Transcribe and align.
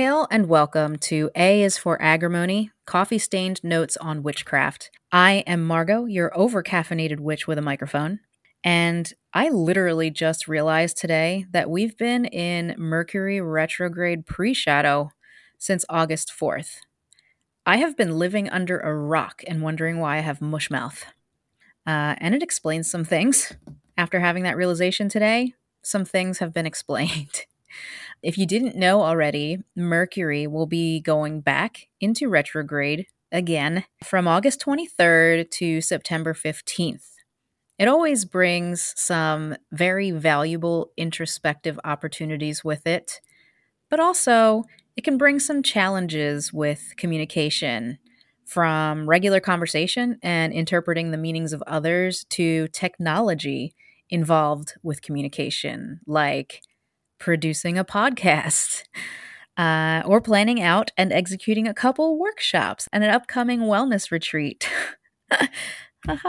Hail 0.00 0.26
and 0.30 0.48
welcome 0.48 0.96
to 0.96 1.30
A 1.36 1.62
is 1.62 1.76
for 1.76 2.00
Agrimony, 2.00 2.70
coffee 2.86 3.18
stained 3.18 3.62
notes 3.62 3.98
on 3.98 4.22
witchcraft. 4.22 4.90
I 5.12 5.44
am 5.46 5.62
Margot, 5.62 6.06
your 6.06 6.34
over 6.34 6.62
caffeinated 6.62 7.20
witch 7.20 7.46
with 7.46 7.58
a 7.58 7.60
microphone. 7.60 8.20
And 8.64 9.12
I 9.34 9.50
literally 9.50 10.10
just 10.10 10.48
realized 10.48 10.96
today 10.96 11.44
that 11.50 11.68
we've 11.68 11.98
been 11.98 12.24
in 12.24 12.74
Mercury 12.78 13.42
retrograde 13.42 14.24
pre 14.24 14.54
shadow 14.54 15.10
since 15.58 15.84
August 15.90 16.32
4th. 16.32 16.78
I 17.66 17.76
have 17.76 17.94
been 17.94 18.18
living 18.18 18.48
under 18.48 18.80
a 18.80 18.96
rock 18.96 19.42
and 19.46 19.60
wondering 19.60 19.98
why 19.98 20.16
I 20.16 20.20
have 20.20 20.40
mush 20.40 20.70
mouth. 20.70 21.04
Uh, 21.86 22.14
and 22.16 22.34
it 22.34 22.42
explains 22.42 22.90
some 22.90 23.04
things. 23.04 23.52
After 23.98 24.20
having 24.20 24.44
that 24.44 24.56
realization 24.56 25.10
today, 25.10 25.52
some 25.82 26.06
things 26.06 26.38
have 26.38 26.54
been 26.54 26.64
explained. 26.72 27.44
If 28.22 28.36
you 28.36 28.46
didn't 28.46 28.76
know 28.76 29.02
already, 29.02 29.58
Mercury 29.74 30.46
will 30.46 30.66
be 30.66 31.00
going 31.00 31.40
back 31.40 31.88
into 32.00 32.28
retrograde 32.28 33.06
again 33.32 33.84
from 34.04 34.28
August 34.28 34.60
23rd 34.64 35.50
to 35.50 35.80
September 35.80 36.34
15th. 36.34 37.06
It 37.78 37.88
always 37.88 38.26
brings 38.26 38.92
some 38.96 39.56
very 39.72 40.10
valuable 40.10 40.92
introspective 40.98 41.80
opportunities 41.84 42.62
with 42.62 42.86
it, 42.86 43.20
but 43.88 44.00
also 44.00 44.64
it 44.96 45.04
can 45.04 45.16
bring 45.16 45.38
some 45.38 45.62
challenges 45.62 46.52
with 46.52 46.92
communication 46.98 47.98
from 48.44 49.08
regular 49.08 49.40
conversation 49.40 50.18
and 50.22 50.52
interpreting 50.52 51.10
the 51.10 51.16
meanings 51.16 51.52
of 51.52 51.62
others 51.66 52.24
to 52.30 52.68
technology 52.68 53.74
involved 54.10 54.74
with 54.82 55.00
communication, 55.00 56.00
like 56.06 56.60
producing 57.20 57.78
a 57.78 57.84
podcast. 57.84 58.82
Uh, 59.56 60.02
or 60.06 60.20
planning 60.22 60.62
out 60.62 60.90
and 60.96 61.12
executing 61.12 61.68
a 61.68 61.74
couple 61.74 62.18
workshops 62.18 62.88
and 62.94 63.04
an 63.04 63.10
upcoming 63.10 63.60
wellness 63.60 64.10
retreat. 64.10 64.66
it's 66.08 66.24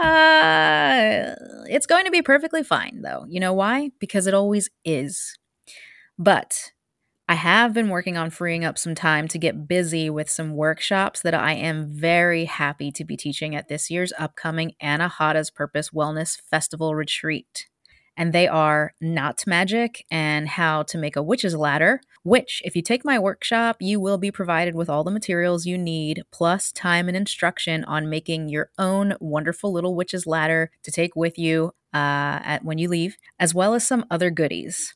going 1.86 2.04
to 2.04 2.10
be 2.10 2.20
perfectly 2.20 2.62
fine, 2.62 3.00
though. 3.02 3.24
You 3.26 3.40
know 3.40 3.54
why? 3.54 3.90
Because 3.98 4.26
it 4.26 4.34
always 4.34 4.68
is. 4.84 5.38
But 6.18 6.72
I 7.28 7.34
have 7.34 7.72
been 7.72 7.88
working 7.88 8.18
on 8.18 8.28
freeing 8.28 8.64
up 8.64 8.76
some 8.76 8.94
time 8.94 9.28
to 9.28 9.38
get 9.38 9.66
busy 9.66 10.10
with 10.10 10.28
some 10.28 10.54
workshops 10.54 11.22
that 11.22 11.32
I 11.32 11.54
am 11.54 11.88
very 11.88 12.44
happy 12.44 12.92
to 12.92 13.04
be 13.04 13.16
teaching 13.16 13.54
at 13.54 13.68
this 13.68 13.90
year's 13.90 14.12
upcoming 14.18 14.72
Anahata's 14.82 15.50
Purpose 15.50 15.90
Wellness 15.90 16.38
Festival 16.50 16.94
Retreat. 16.94 17.68
And 18.16 18.32
they 18.32 18.46
are 18.46 18.94
Knot 19.00 19.42
Magic 19.46 20.04
and 20.10 20.48
How 20.48 20.82
to 20.84 20.98
Make 20.98 21.16
a 21.16 21.22
Witch's 21.22 21.56
Ladder, 21.56 22.00
which, 22.22 22.60
if 22.64 22.76
you 22.76 22.82
take 22.82 23.04
my 23.04 23.18
workshop, 23.18 23.76
you 23.80 23.98
will 24.00 24.18
be 24.18 24.30
provided 24.30 24.74
with 24.74 24.90
all 24.90 25.02
the 25.02 25.10
materials 25.10 25.66
you 25.66 25.78
need, 25.78 26.22
plus 26.30 26.72
time 26.72 27.08
and 27.08 27.16
instruction 27.16 27.84
on 27.84 28.10
making 28.10 28.48
your 28.48 28.70
own 28.78 29.14
wonderful 29.20 29.72
little 29.72 29.94
witch's 29.94 30.26
ladder 30.26 30.70
to 30.82 30.90
take 30.90 31.16
with 31.16 31.38
you 31.38 31.72
uh, 31.94 32.40
at, 32.44 32.64
when 32.64 32.78
you 32.78 32.88
leave, 32.88 33.16
as 33.40 33.54
well 33.54 33.74
as 33.74 33.86
some 33.86 34.04
other 34.10 34.30
goodies. 34.30 34.94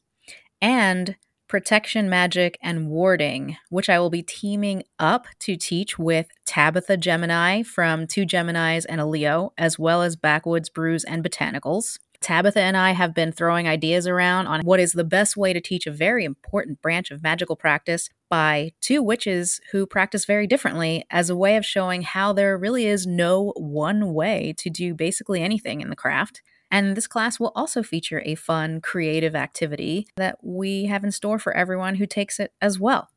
And 0.61 1.17
protection 1.49 2.09
magic, 2.09 2.59
and 2.61 2.89
warding, 2.89 3.57
which 3.71 3.89
I 3.89 3.99
will 3.99 4.11
be 4.11 4.23
teaming 4.23 4.83
up 4.99 5.27
to 5.41 5.57
teach 5.57 5.99
with 5.99 6.27
Tabitha 6.45 6.97
Gemini 6.97 7.63
from 7.63 8.07
Two 8.07 8.27
Geminis 8.27 8.85
and 8.89 9.01
a 9.01 9.07
Leo, 9.07 9.53
as 9.57 9.79
well 9.79 10.03
as 10.03 10.17
Backwoods 10.17 10.69
Brews 10.69 11.05
and 11.05 11.25
Botanicals. 11.25 11.99
Tabitha 12.27 12.61
and 12.61 12.77
I 12.77 12.91
have 12.91 13.15
been 13.15 13.31
throwing 13.31 13.69
ideas 13.69 14.09
around 14.09 14.49
on 14.49 14.63
what 14.63 14.81
is 14.81 14.95
the 14.95 15.05
best 15.05 15.37
way 15.37 15.53
to 15.53 15.61
teach 15.61 15.87
a 15.87 15.93
very 15.93 16.25
important 16.25 16.83
branch 16.83 17.13
of 17.13 17.23
magical 17.23 17.55
practice 17.55 18.09
by 18.29 18.73
two 18.81 19.01
witches 19.01 19.61
who 19.71 19.87
practice 19.87 20.25
very 20.25 20.49
differently 20.49 21.05
as 21.09 21.31
a 21.31 21.37
way 21.37 21.57
of 21.57 21.65
showing 21.65 22.03
how 22.03 22.33
there 22.33 22.59
really 22.59 22.85
is 22.85 23.07
no 23.07 23.53
one 23.57 24.13
way 24.13 24.53
to 24.59 24.69
do 24.69 24.93
basically 24.93 25.41
anything 25.41 25.81
in 25.81 25.89
the 25.89 25.95
craft 25.95 26.43
and 26.69 26.97
this 26.97 27.07
class 27.07 27.39
will 27.39 27.53
also 27.55 27.81
feature 27.85 28.21
a 28.25 28.35
fun, 28.35 28.81
creative 28.81 29.37
activity 29.37 30.09
that 30.17 30.39
we 30.43 30.87
have 30.87 31.05
in 31.05 31.13
store 31.13 31.39
for 31.39 31.57
everyone 31.57 31.95
who 31.95 32.07
takes 32.07 32.41
it 32.41 32.53
as 32.61 32.77
well. 32.77 33.09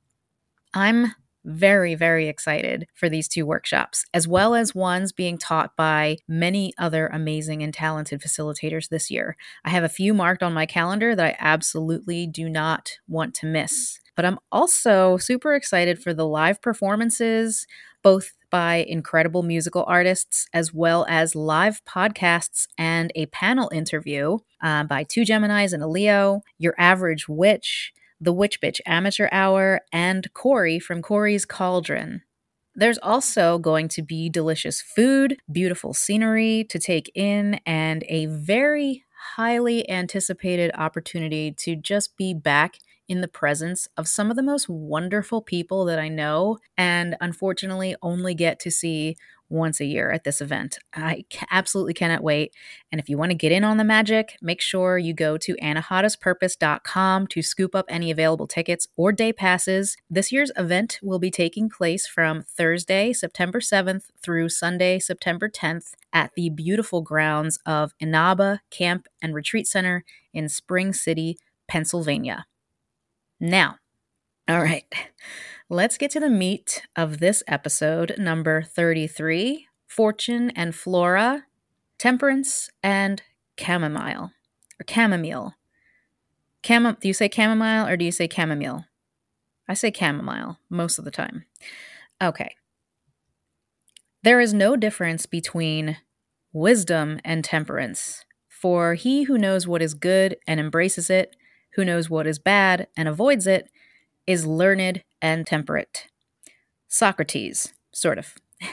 I'm 0.71 1.15
very, 1.45 1.95
very 1.95 2.27
excited 2.27 2.87
for 2.93 3.09
these 3.09 3.27
two 3.27 3.45
workshops, 3.45 4.05
as 4.13 4.27
well 4.27 4.55
as 4.55 4.75
ones 4.75 5.11
being 5.11 5.37
taught 5.37 5.75
by 5.75 6.17
many 6.27 6.73
other 6.77 7.07
amazing 7.07 7.63
and 7.63 7.73
talented 7.73 8.21
facilitators 8.21 8.89
this 8.89 9.09
year. 9.09 9.35
I 9.63 9.69
have 9.69 9.83
a 9.83 9.89
few 9.89 10.13
marked 10.13 10.43
on 10.43 10.53
my 10.53 10.65
calendar 10.65 11.15
that 11.15 11.25
I 11.25 11.35
absolutely 11.39 12.27
do 12.27 12.49
not 12.49 12.91
want 13.07 13.33
to 13.35 13.45
miss. 13.45 13.99
But 14.15 14.25
I'm 14.25 14.39
also 14.51 15.17
super 15.17 15.55
excited 15.55 16.01
for 16.01 16.13
the 16.13 16.27
live 16.27 16.61
performances, 16.61 17.65
both 18.03 18.33
by 18.49 18.85
incredible 18.87 19.43
musical 19.43 19.85
artists, 19.87 20.47
as 20.53 20.73
well 20.73 21.05
as 21.07 21.35
live 21.35 21.83
podcasts 21.85 22.67
and 22.77 23.11
a 23.15 23.27
panel 23.27 23.69
interview 23.73 24.39
uh, 24.61 24.83
by 24.83 25.03
two 25.03 25.21
Geminis 25.21 25.71
and 25.71 25.83
a 25.83 25.87
Leo, 25.87 26.41
Your 26.57 26.75
Average 26.77 27.29
Witch, 27.29 27.93
The 28.21 28.33
Witch 28.33 28.59
Bitch 28.61 28.79
Amateur 28.85 29.29
Hour, 29.31 29.81
and 29.91 30.31
Corey 30.33 30.79
from 30.79 31.01
Corey's 31.01 31.45
Cauldron. 31.45 32.21
There's 32.75 32.97
also 32.99 33.57
going 33.57 33.87
to 33.89 34.01
be 34.01 34.29
delicious 34.29 34.81
food, 34.81 35.37
beautiful 35.51 35.93
scenery 35.93 36.65
to 36.69 36.79
take 36.79 37.11
in, 37.15 37.59
and 37.65 38.03
a 38.07 38.27
very 38.27 39.03
highly 39.35 39.89
anticipated 39.89 40.71
opportunity 40.75 41.51
to 41.59 41.75
just 41.75 42.15
be 42.17 42.33
back 42.33 42.79
in 43.09 43.21
the 43.21 43.27
presence 43.27 43.87
of 43.97 44.07
some 44.07 44.29
of 44.29 44.37
the 44.37 44.43
most 44.43 44.69
wonderful 44.69 45.41
people 45.41 45.83
that 45.85 45.99
I 45.99 46.07
know 46.07 46.59
and 46.77 47.17
unfortunately 47.19 47.95
only 48.01 48.35
get 48.35 48.59
to 48.61 48.71
see 48.71 49.17
once 49.49 49.79
a 49.79 49.85
year 49.85 50.11
at 50.11 50.23
this 50.23 50.41
event. 50.41 50.77
I 50.93 51.25
absolutely 51.51 51.93
cannot 51.93 52.23
wait. 52.23 52.53
And 52.91 53.01
if 53.01 53.09
you 53.09 53.17
want 53.17 53.31
to 53.31 53.37
get 53.37 53.51
in 53.51 53.63
on 53.63 53.77
the 53.77 53.83
magic, 53.83 54.37
make 54.41 54.61
sure 54.61 54.97
you 54.97 55.13
go 55.13 55.37
to 55.37 55.55
anahataspurpose.com 55.55 57.27
to 57.27 57.41
scoop 57.41 57.75
up 57.75 57.85
any 57.89 58.11
available 58.11 58.47
tickets 58.47 58.87
or 58.95 59.11
day 59.11 59.33
passes. 59.33 59.97
This 60.09 60.31
year's 60.31 60.51
event 60.55 60.99
will 61.01 61.19
be 61.19 61.31
taking 61.31 61.69
place 61.69 62.07
from 62.07 62.43
Thursday, 62.43 63.11
September 63.11 63.59
7th 63.59 64.03
through 64.21 64.49
Sunday, 64.49 64.99
September 64.99 65.49
10th 65.49 65.93
at 66.13 66.31
the 66.35 66.49
beautiful 66.49 67.01
grounds 67.01 67.57
of 67.65 67.93
Innabah 68.01 68.59
Camp 68.69 69.07
and 69.21 69.33
Retreat 69.33 69.67
Center 69.67 70.03
in 70.33 70.47
Spring 70.47 70.93
City, 70.93 71.37
Pennsylvania. 71.67 72.45
Now, 73.39 73.77
all 74.49 74.61
right, 74.61 74.83
let's 75.69 75.97
get 75.97 76.11
to 76.11 76.19
the 76.19 76.29
meat 76.29 76.81
of 76.97 77.19
this 77.19 77.41
episode, 77.47 78.15
number 78.17 78.61
33 78.61 79.65
Fortune 79.87 80.51
and 80.51 80.75
Flora, 80.75 81.45
Temperance 81.97 82.69
and 82.83 83.21
Chamomile, 83.57 84.31
or 84.79 84.85
Chamomile. 84.89 85.55
Chamo- 86.63 86.99
do 86.99 87.07
you 87.07 87.13
say 87.13 87.29
chamomile 87.33 87.87
or 87.87 87.95
do 87.95 88.03
you 88.03 88.11
say 88.11 88.27
chamomile? 88.27 88.85
I 89.69 89.73
say 89.73 89.91
chamomile 89.91 90.59
most 90.69 90.99
of 90.99 91.05
the 91.05 91.11
time. 91.11 91.45
Okay. 92.21 92.55
There 94.21 94.41
is 94.41 94.53
no 94.53 94.75
difference 94.75 95.25
between 95.25 95.95
wisdom 96.51 97.21
and 97.23 97.45
temperance, 97.45 98.25
for 98.49 98.95
he 98.95 99.23
who 99.23 99.37
knows 99.37 99.65
what 99.65 99.81
is 99.81 99.93
good 99.93 100.35
and 100.45 100.59
embraces 100.59 101.09
it 101.09 101.37
who 101.75 101.85
knows 101.85 102.09
what 102.09 102.27
is 102.27 102.39
bad 102.39 102.87
and 102.97 103.07
avoids 103.07 103.47
it, 103.47 103.69
is 104.27 104.45
learned 104.45 105.03
and 105.21 105.45
temperate. 105.45 106.07
Socrates, 106.87 107.73
sort 107.93 108.17
of. 108.17 108.35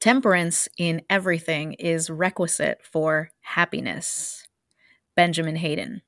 Temperance 0.00 0.68
in 0.78 1.02
everything 1.08 1.72
is 1.74 2.10
requisite 2.10 2.80
for 2.82 3.30
happiness. 3.40 4.46
Benjamin 5.14 5.56
Haydon. 5.56 6.02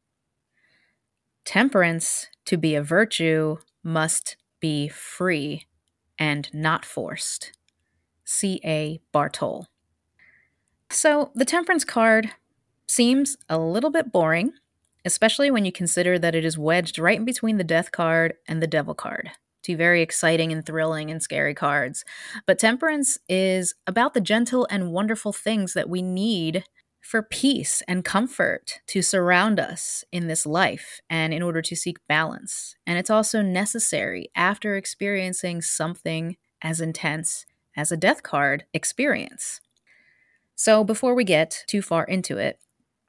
Temperance, 1.45 2.27
to 2.45 2.57
be 2.59 2.75
a 2.75 2.83
virtue, 2.83 3.57
must 3.83 4.37
be 4.61 4.89
free 4.89 5.67
and 6.19 6.51
not 6.53 6.85
forced. 6.85 7.53
C.A. 8.25 9.01
Bartol. 9.15 9.65
So, 10.91 11.31
the 11.35 11.45
temperance 11.47 11.85
card 11.85 12.33
seems 12.87 13.37
a 13.49 13.59
little 13.59 13.91
bit 13.91 14.13
boring 14.13 14.53
especially 15.09 15.51
when 15.51 15.65
you 15.65 15.73
consider 15.73 16.19
that 16.19 16.35
it 16.35 16.45
is 16.45 16.59
wedged 16.59 16.99
right 16.99 17.17
in 17.17 17.25
between 17.25 17.57
the 17.57 17.65
death 17.65 17.91
card 17.91 18.35
and 18.47 18.63
the 18.63 18.67
devil 18.67 18.95
card. 18.95 19.31
Two 19.63 19.75
very 19.75 20.03
exciting 20.03 20.53
and 20.53 20.67
thrilling 20.67 21.11
and 21.11 21.23
scary 21.23 21.55
cards. 21.55 22.05
But 22.47 22.59
temperance 22.59 23.17
is 23.27 23.75
about 23.87 24.13
the 24.13 24.21
gentle 24.21 24.67
and 24.71 24.93
wonderful 24.93 25.33
things 25.33 25.73
that 25.73 25.89
we 25.89 26.03
need 26.03 26.65
for 27.01 27.23
peace 27.23 27.83
and 27.89 28.05
comfort 28.05 28.81
to 28.89 29.01
surround 29.01 29.59
us 29.59 30.05
in 30.13 30.27
this 30.27 30.45
life 30.45 31.01
and 31.09 31.33
in 31.33 31.43
order 31.43 31.63
to 31.63 31.75
seek 31.75 31.97
balance. 32.07 32.77
And 32.87 32.99
it's 32.99 33.09
also 33.09 33.41
necessary 33.41 34.29
after 34.37 34.77
experiencing 34.77 35.63
something 35.63 36.37
as 36.61 36.83
intense 36.83 37.47
as 37.75 37.91
a 37.91 37.97
death 37.97 38.23
card 38.23 38.67
experience. 38.75 39.63
So, 40.55 40.85
before 40.85 41.15
we 41.15 41.25
get 41.25 41.65
too 41.67 41.81
far 41.81 42.05
into 42.05 42.37
it, 42.37 42.59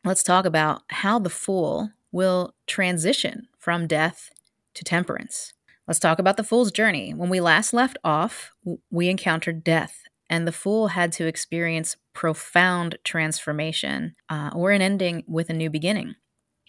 let's 0.04 0.24
talk 0.24 0.46
about 0.46 0.84
how 0.90 1.20
the 1.20 1.30
fool 1.30 1.92
will 2.12 2.54
transition 2.68 3.48
from 3.58 3.88
death 3.88 4.32
to 4.74 4.84
temperance. 4.84 5.54
Let's 5.88 6.00
talk 6.00 6.20
about 6.20 6.38
the 6.38 6.44
fool's 6.44 6.72
journey. 6.72 7.14
When 7.14 7.30
we 7.30 7.42
last 7.42 7.74
left 7.74 7.98
off, 8.04 8.52
we 8.92 9.10
encountered 9.10 9.64
death, 9.64 10.04
and 10.30 10.48
the 10.48 10.52
fool 10.52 10.90
had 10.90 11.12
to 11.14 11.26
experience 11.26 11.98
profound 12.14 12.98
transformation 13.04 14.16
uh, 14.30 14.52
or 14.54 14.72
an 14.72 14.82
ending 14.82 15.24
with 15.28 15.50
a 15.50 15.54
new 15.54 15.70
beginning. 15.70 16.16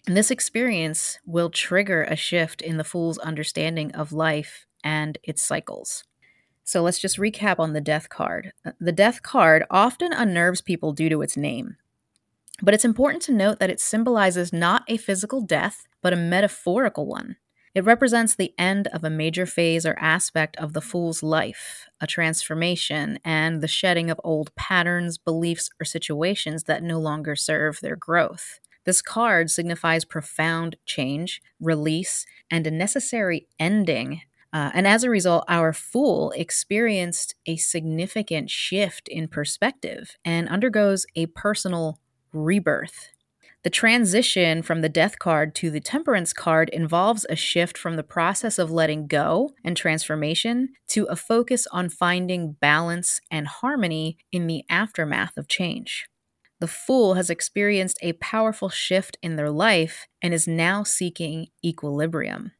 And 0.07 0.17
this 0.17 0.31
experience 0.31 1.19
will 1.25 1.51
trigger 1.51 2.03
a 2.03 2.15
shift 2.15 2.61
in 2.61 2.77
the 2.77 2.83
fool's 2.83 3.19
understanding 3.19 3.91
of 3.93 4.11
life 4.11 4.65
and 4.83 5.17
its 5.23 5.43
cycles. 5.43 6.03
So 6.63 6.81
let's 6.81 6.99
just 6.99 7.17
recap 7.17 7.59
on 7.59 7.73
the 7.73 7.81
death 7.81 8.09
card. 8.09 8.53
Uh, 8.65 8.71
the 8.79 8.91
death 8.91 9.21
card 9.21 9.63
often 9.69 10.13
unnerves 10.13 10.61
people 10.61 10.93
due 10.93 11.09
to 11.09 11.21
its 11.21 11.37
name. 11.37 11.77
But 12.61 12.73
it's 12.73 12.85
important 12.85 13.23
to 13.23 13.33
note 13.33 13.59
that 13.59 13.69
it 13.69 13.79
symbolizes 13.79 14.53
not 14.53 14.83
a 14.87 14.97
physical 14.97 15.41
death, 15.41 15.87
but 16.01 16.13
a 16.13 16.17
metaphorical 16.17 17.05
one. 17.05 17.37
It 17.73 17.85
represents 17.85 18.35
the 18.35 18.53
end 18.57 18.87
of 18.87 19.03
a 19.03 19.09
major 19.09 19.45
phase 19.45 19.85
or 19.85 19.97
aspect 19.97 20.57
of 20.57 20.73
the 20.73 20.81
fool's 20.81 21.23
life, 21.23 21.87
a 22.01 22.07
transformation, 22.07 23.17
and 23.23 23.61
the 23.61 23.67
shedding 23.67 24.11
of 24.11 24.19
old 24.25 24.53
patterns, 24.55 25.17
beliefs, 25.17 25.69
or 25.79 25.85
situations 25.85 26.63
that 26.65 26.83
no 26.83 26.99
longer 26.99 27.35
serve 27.35 27.79
their 27.79 27.95
growth. 27.95 28.59
This 28.83 29.01
card 29.01 29.49
signifies 29.49 30.03
profound 30.03 30.75
change, 30.85 31.41
release, 31.61 32.25
and 32.49 32.67
a 32.67 32.71
necessary 32.71 33.47
ending. 33.57 34.21
Uh, 34.51 34.71
and 34.73 34.85
as 34.85 35.05
a 35.05 35.09
result, 35.09 35.45
our 35.47 35.71
fool 35.71 36.31
experienced 36.35 37.35
a 37.45 37.55
significant 37.55 38.49
shift 38.49 39.07
in 39.07 39.29
perspective 39.29 40.17
and 40.25 40.49
undergoes 40.49 41.05
a 41.15 41.27
personal 41.27 42.00
rebirth. 42.33 43.09
The 43.63 43.69
transition 43.69 44.63
from 44.63 44.81
the 44.81 44.89
death 44.89 45.19
card 45.19 45.53
to 45.55 45.69
the 45.69 45.79
temperance 45.79 46.33
card 46.33 46.69
involves 46.69 47.27
a 47.29 47.35
shift 47.35 47.77
from 47.77 47.95
the 47.95 48.03
process 48.03 48.57
of 48.57 48.71
letting 48.71 49.05
go 49.05 49.51
and 49.63 49.77
transformation 49.77 50.69
to 50.87 51.05
a 51.05 51.15
focus 51.15 51.67
on 51.71 51.89
finding 51.89 52.53
balance 52.53 53.21
and 53.29 53.47
harmony 53.47 54.17
in 54.31 54.47
the 54.47 54.63
aftermath 54.67 55.37
of 55.37 55.47
change. 55.47 56.07
The 56.59 56.67
fool 56.67 57.13
has 57.15 57.29
experienced 57.29 57.99
a 58.01 58.13
powerful 58.13 58.69
shift 58.69 59.17
in 59.21 59.35
their 59.35 59.51
life 59.51 60.07
and 60.23 60.33
is 60.33 60.47
now 60.47 60.83
seeking 60.83 61.47
equilibrium. 61.63 62.53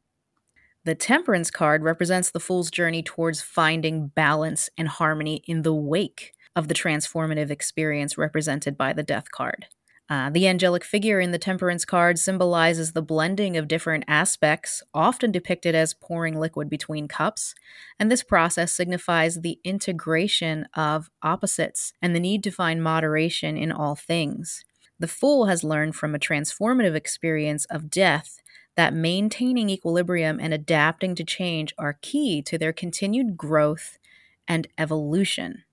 The 0.85 0.95
temperance 0.95 1.50
card 1.51 1.83
represents 1.83 2.31
the 2.31 2.39
fool's 2.39 2.71
journey 2.71 3.03
towards 3.03 3.41
finding 3.41 4.07
balance 4.07 4.69
and 4.77 4.88
harmony 4.88 5.44
in 5.47 5.62
the 5.63 5.73
wake 5.73 6.33
of 6.56 6.68
the 6.68 6.74
transformative 6.74 7.50
experience 7.50 8.18
represented 8.18 8.77
by 8.77 8.94
the 8.94 9.03
death 9.03 9.31
card. 9.31 9.68
Uh, 10.09 10.30
the 10.30 10.45
angelic 10.45 10.83
figure 10.83 11.21
in 11.21 11.31
the 11.31 11.38
temperance 11.38 11.86
card 11.86 12.19
symbolizes 12.19 12.92
the 12.92 13.01
blending 13.01 13.56
of 13.56 13.69
different 13.69 14.03
aspects, 14.09 14.83
often 14.94 15.31
depicted 15.31 15.74
as 15.74 15.94
pouring 15.94 16.38
liquid 16.38 16.69
between 16.69 17.07
cups, 17.07 17.56
and 17.98 18.12
this 18.12 18.21
process 18.21 18.74
signifies 18.74 19.39
the 19.39 19.57
integration 19.63 20.68
of 20.74 21.09
opposites 21.24 21.94
and 22.01 22.13
the 22.13 22.19
need 22.19 22.44
to 22.44 22.51
find 22.51 22.83
moderation 22.83 23.56
in 23.56 23.71
all 23.71 23.95
things. 23.95 24.65
The 25.00 25.07
fool 25.07 25.45
has 25.45 25.63
learned 25.63 25.95
from 25.95 26.13
a 26.13 26.19
transformative 26.19 26.94
experience 26.94 27.63
of 27.65 27.89
death 27.89 28.42
that 28.75 28.94
maintaining 28.94 29.69
equilibrium 29.69 30.39
and 30.42 30.54
adapting 30.54 31.15
to 31.15 31.24
change 31.24 31.74
are 31.77 31.97
key 32.01 32.42
to 32.42 32.57
their 32.57 32.74
continued 32.74 33.38
growth 33.38 33.97
and 34.45 34.68
evolution. 34.77 35.63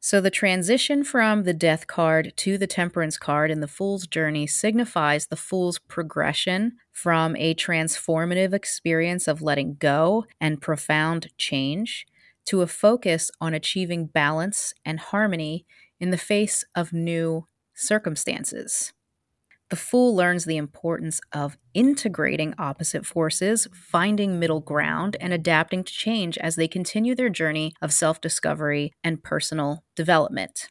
So, 0.00 0.20
the 0.20 0.30
transition 0.30 1.02
from 1.02 1.42
the 1.42 1.52
death 1.52 1.88
card 1.88 2.32
to 2.36 2.56
the 2.56 2.68
temperance 2.68 3.18
card 3.18 3.50
in 3.50 3.60
the 3.60 3.66
Fool's 3.66 4.06
journey 4.06 4.46
signifies 4.46 5.26
the 5.26 5.36
Fool's 5.36 5.80
progression 5.80 6.76
from 6.92 7.34
a 7.36 7.54
transformative 7.54 8.52
experience 8.52 9.26
of 9.26 9.42
letting 9.42 9.74
go 9.74 10.24
and 10.40 10.62
profound 10.62 11.28
change 11.36 12.06
to 12.46 12.62
a 12.62 12.68
focus 12.68 13.30
on 13.40 13.54
achieving 13.54 14.06
balance 14.06 14.72
and 14.84 15.00
harmony 15.00 15.66
in 15.98 16.10
the 16.10 16.16
face 16.16 16.64
of 16.76 16.92
new 16.92 17.46
circumstances. 17.74 18.92
The 19.70 19.76
fool 19.76 20.16
learns 20.16 20.46
the 20.46 20.56
importance 20.56 21.20
of 21.32 21.58
integrating 21.74 22.54
opposite 22.58 23.04
forces, 23.04 23.68
finding 23.74 24.38
middle 24.38 24.60
ground, 24.60 25.16
and 25.20 25.32
adapting 25.32 25.84
to 25.84 25.92
change 25.92 26.38
as 26.38 26.56
they 26.56 26.68
continue 26.68 27.14
their 27.14 27.28
journey 27.28 27.74
of 27.82 27.92
self 27.92 28.20
discovery 28.20 28.92
and 29.04 29.22
personal 29.22 29.84
development. 29.94 30.68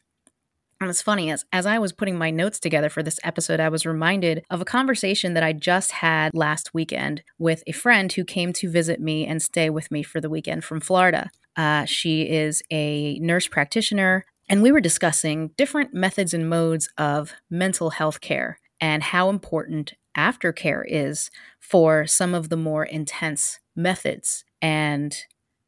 And 0.80 0.90
it's 0.90 1.02
funny, 1.02 1.30
as, 1.30 1.44
as 1.52 1.66
I 1.66 1.78
was 1.78 1.92
putting 1.92 2.18
my 2.18 2.30
notes 2.30 2.60
together 2.60 2.88
for 2.88 3.02
this 3.02 3.18
episode, 3.24 3.58
I 3.58 3.68
was 3.68 3.86
reminded 3.86 4.44
of 4.48 4.60
a 4.60 4.64
conversation 4.64 5.34
that 5.34 5.42
I 5.42 5.52
just 5.52 5.90
had 5.90 6.32
last 6.34 6.72
weekend 6.72 7.22
with 7.36 7.64
a 7.66 7.72
friend 7.72 8.12
who 8.12 8.24
came 8.24 8.52
to 8.54 8.70
visit 8.70 9.00
me 9.00 9.26
and 9.26 9.42
stay 9.42 9.70
with 9.70 9.90
me 9.90 10.04
for 10.04 10.20
the 10.20 10.30
weekend 10.30 10.64
from 10.64 10.80
Florida. 10.80 11.30
Uh, 11.56 11.84
she 11.84 12.22
is 12.22 12.62
a 12.70 13.18
nurse 13.18 13.48
practitioner, 13.48 14.24
and 14.48 14.62
we 14.62 14.70
were 14.70 14.80
discussing 14.80 15.50
different 15.56 15.94
methods 15.94 16.32
and 16.32 16.48
modes 16.48 16.88
of 16.96 17.34
mental 17.50 17.90
health 17.90 18.20
care 18.20 18.58
and 18.80 19.02
how 19.02 19.28
important 19.28 19.94
aftercare 20.16 20.82
is 20.86 21.30
for 21.60 22.06
some 22.06 22.34
of 22.34 22.48
the 22.48 22.56
more 22.56 22.84
intense 22.84 23.60
methods. 23.76 24.44
And 24.60 25.16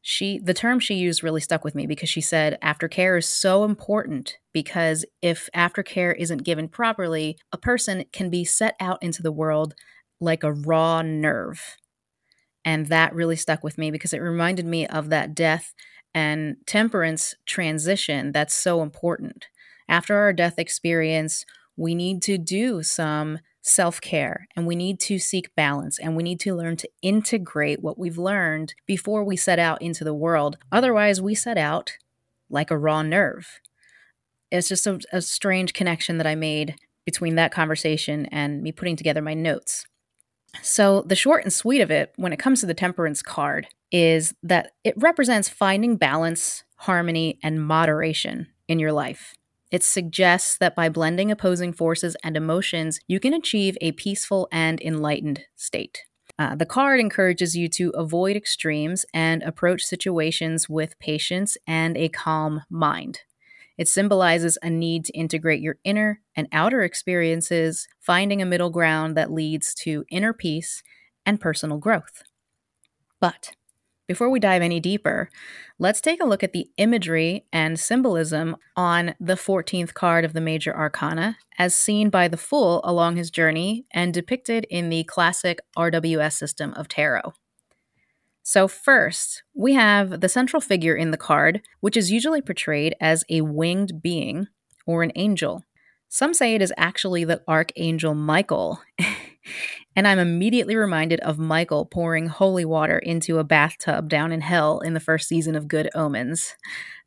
she 0.01 0.39
the 0.39 0.53
term 0.53 0.79
she 0.79 0.95
used 0.95 1.23
really 1.23 1.41
stuck 1.41 1.63
with 1.63 1.75
me 1.75 1.85
because 1.85 2.09
she 2.09 2.21
said 2.21 2.57
aftercare 2.63 3.19
is 3.19 3.27
so 3.27 3.63
important 3.63 4.37
because 4.51 5.05
if 5.21 5.47
aftercare 5.55 6.15
isn't 6.17 6.43
given 6.43 6.67
properly, 6.67 7.37
a 7.51 7.57
person 7.57 8.05
can 8.11 8.29
be 8.29 8.43
set 8.43 8.75
out 8.79 9.01
into 9.03 9.21
the 9.21 9.31
world 9.31 9.75
like 10.19 10.43
a 10.43 10.53
raw 10.53 11.01
nerve. 11.01 11.77
And 12.65 12.87
that 12.87 13.15
really 13.15 13.35
stuck 13.35 13.63
with 13.63 13.77
me 13.77 13.91
because 13.91 14.13
it 14.13 14.19
reminded 14.19 14.65
me 14.65 14.87
of 14.87 15.09
that 15.09 15.33
death 15.33 15.73
and 16.13 16.57
temperance 16.65 17.35
transition 17.45 18.31
that's 18.31 18.53
so 18.53 18.81
important. 18.81 19.47
After 19.87 20.15
our 20.15 20.33
death 20.33 20.57
experience, 20.57 21.45
we 21.81 21.95
need 21.95 22.21
to 22.21 22.37
do 22.37 22.83
some 22.83 23.39
self 23.63 23.99
care 23.99 24.47
and 24.55 24.67
we 24.67 24.75
need 24.75 24.99
to 24.99 25.17
seek 25.17 25.53
balance 25.55 25.97
and 25.97 26.15
we 26.15 26.21
need 26.21 26.39
to 26.39 26.53
learn 26.53 26.77
to 26.77 26.89
integrate 27.01 27.81
what 27.81 27.97
we've 27.97 28.19
learned 28.19 28.75
before 28.85 29.23
we 29.23 29.35
set 29.35 29.57
out 29.57 29.81
into 29.81 30.03
the 30.03 30.13
world. 30.13 30.57
Otherwise, 30.71 31.19
we 31.21 31.33
set 31.33 31.57
out 31.57 31.97
like 32.51 32.69
a 32.69 32.77
raw 32.77 33.01
nerve. 33.01 33.59
It's 34.51 34.67
just 34.67 34.85
a, 34.85 34.99
a 35.11 35.21
strange 35.21 35.73
connection 35.73 36.17
that 36.19 36.27
I 36.27 36.35
made 36.35 36.75
between 37.03 37.33
that 37.35 37.51
conversation 37.51 38.27
and 38.27 38.61
me 38.61 38.71
putting 38.71 38.95
together 38.95 39.21
my 39.21 39.33
notes. 39.33 39.85
So, 40.61 41.01
the 41.07 41.15
short 41.15 41.43
and 41.43 41.53
sweet 41.53 41.81
of 41.81 41.89
it 41.89 42.13
when 42.15 42.33
it 42.33 42.39
comes 42.39 42.59
to 42.59 42.67
the 42.67 42.73
temperance 42.75 43.23
card 43.23 43.67
is 43.91 44.35
that 44.43 44.73
it 44.83 44.93
represents 44.97 45.49
finding 45.49 45.95
balance, 45.95 46.63
harmony, 46.75 47.39
and 47.41 47.65
moderation 47.65 48.47
in 48.67 48.77
your 48.77 48.91
life. 48.91 49.33
It 49.71 49.83
suggests 49.83 50.57
that 50.57 50.75
by 50.75 50.89
blending 50.89 51.31
opposing 51.31 51.71
forces 51.71 52.17
and 52.23 52.35
emotions, 52.35 52.99
you 53.07 53.19
can 53.19 53.33
achieve 53.33 53.77
a 53.79 53.93
peaceful 53.93 54.49
and 54.51 54.81
enlightened 54.81 55.45
state. 55.55 56.03
Uh, 56.37 56.55
the 56.55 56.65
card 56.65 56.99
encourages 56.99 57.55
you 57.55 57.69
to 57.69 57.91
avoid 57.91 58.35
extremes 58.35 59.05
and 59.13 59.41
approach 59.43 59.83
situations 59.83 60.67
with 60.67 60.99
patience 60.99 61.57
and 61.65 61.95
a 61.97 62.09
calm 62.09 62.61
mind. 62.69 63.21
It 63.77 63.87
symbolizes 63.87 64.57
a 64.61 64.69
need 64.69 65.05
to 65.05 65.13
integrate 65.13 65.61
your 65.61 65.77
inner 65.83 66.21
and 66.35 66.47
outer 66.51 66.81
experiences, 66.81 67.87
finding 67.99 68.41
a 68.41 68.45
middle 68.45 68.69
ground 68.69 69.15
that 69.15 69.31
leads 69.31 69.73
to 69.75 70.03
inner 70.09 70.33
peace 70.33 70.83
and 71.25 71.39
personal 71.39 71.77
growth. 71.77 72.23
But 73.19 73.51
before 74.07 74.29
we 74.29 74.39
dive 74.39 74.61
any 74.61 74.79
deeper, 74.79 75.29
let's 75.79 76.01
take 76.01 76.21
a 76.21 76.25
look 76.25 76.43
at 76.43 76.53
the 76.53 76.69
imagery 76.77 77.45
and 77.53 77.79
symbolism 77.79 78.57
on 78.75 79.15
the 79.19 79.35
14th 79.35 79.93
card 79.93 80.25
of 80.25 80.33
the 80.33 80.41
Major 80.41 80.75
Arcana, 80.75 81.37
as 81.57 81.75
seen 81.75 82.09
by 82.09 82.27
the 82.27 82.37
Fool 82.37 82.81
along 82.83 83.15
his 83.15 83.31
journey 83.31 83.85
and 83.91 84.13
depicted 84.13 84.65
in 84.69 84.89
the 84.89 85.03
classic 85.05 85.59
RWS 85.77 86.33
system 86.33 86.73
of 86.73 86.87
tarot. 86.87 87.33
So, 88.43 88.67
first, 88.67 89.43
we 89.53 89.73
have 89.73 90.19
the 90.19 90.29
central 90.29 90.61
figure 90.61 90.95
in 90.95 91.11
the 91.11 91.17
card, 91.17 91.61
which 91.79 91.95
is 91.95 92.11
usually 92.11 92.41
portrayed 92.41 92.95
as 92.99 93.23
a 93.29 93.41
winged 93.41 94.01
being 94.01 94.47
or 94.85 95.03
an 95.03 95.11
angel. 95.15 95.63
Some 96.09 96.33
say 96.33 96.55
it 96.55 96.61
is 96.61 96.73
actually 96.75 97.23
the 97.23 97.41
Archangel 97.47 98.15
Michael. 98.15 98.81
and 99.95 100.07
I'm 100.07 100.19
immediately 100.19 100.75
reminded 100.75 101.19
of 101.21 101.37
Michael 101.37 101.85
pouring 101.85 102.27
holy 102.27 102.65
water 102.65 102.97
into 102.97 103.39
a 103.39 103.43
bathtub 103.43 104.07
down 104.07 104.31
in 104.31 104.41
hell 104.41 104.79
in 104.79 104.93
the 104.93 104.99
first 104.99 105.27
season 105.27 105.55
of 105.55 105.67
Good 105.67 105.89
Omens. 105.93 106.55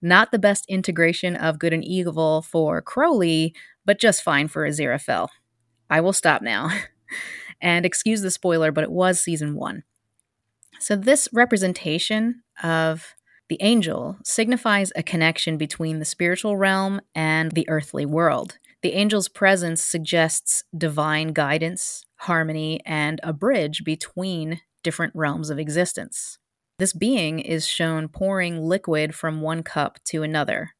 Not 0.02 0.30
the 0.30 0.38
best 0.38 0.66
integration 0.68 1.34
of 1.36 1.58
good 1.58 1.72
and 1.72 1.84
evil 1.84 2.42
for 2.42 2.82
Crowley, 2.82 3.54
but 3.86 3.98
just 3.98 4.22
fine 4.22 4.48
for 4.48 4.68
Aziraphale. 4.68 5.28
I 5.88 6.00
will 6.00 6.12
stop 6.12 6.42
now. 6.42 6.70
and 7.60 7.86
excuse 7.86 8.20
the 8.20 8.30
spoiler, 8.30 8.70
but 8.70 8.84
it 8.84 8.90
was 8.90 9.20
season 9.20 9.54
one. 9.54 9.84
So, 10.78 10.96
this 10.96 11.28
representation 11.32 12.42
of 12.62 13.14
the 13.48 13.58
angel 13.60 14.18
signifies 14.24 14.92
a 14.96 15.02
connection 15.02 15.56
between 15.56 15.98
the 15.98 16.04
spiritual 16.04 16.56
realm 16.56 17.00
and 17.14 17.52
the 17.52 17.68
earthly 17.68 18.04
world. 18.04 18.58
The 18.84 18.92
angel's 18.92 19.30
presence 19.30 19.82
suggests 19.82 20.62
divine 20.76 21.28
guidance, 21.28 22.04
harmony, 22.16 22.82
and 22.84 23.18
a 23.22 23.32
bridge 23.32 23.82
between 23.82 24.60
different 24.82 25.14
realms 25.16 25.48
of 25.48 25.58
existence. 25.58 26.38
This 26.78 26.92
being 26.92 27.40
is 27.40 27.66
shown 27.66 28.08
pouring 28.08 28.60
liquid 28.60 29.14
from 29.14 29.40
one 29.40 29.62
cup 29.62 30.00
to 30.08 30.22
another. 30.22 30.74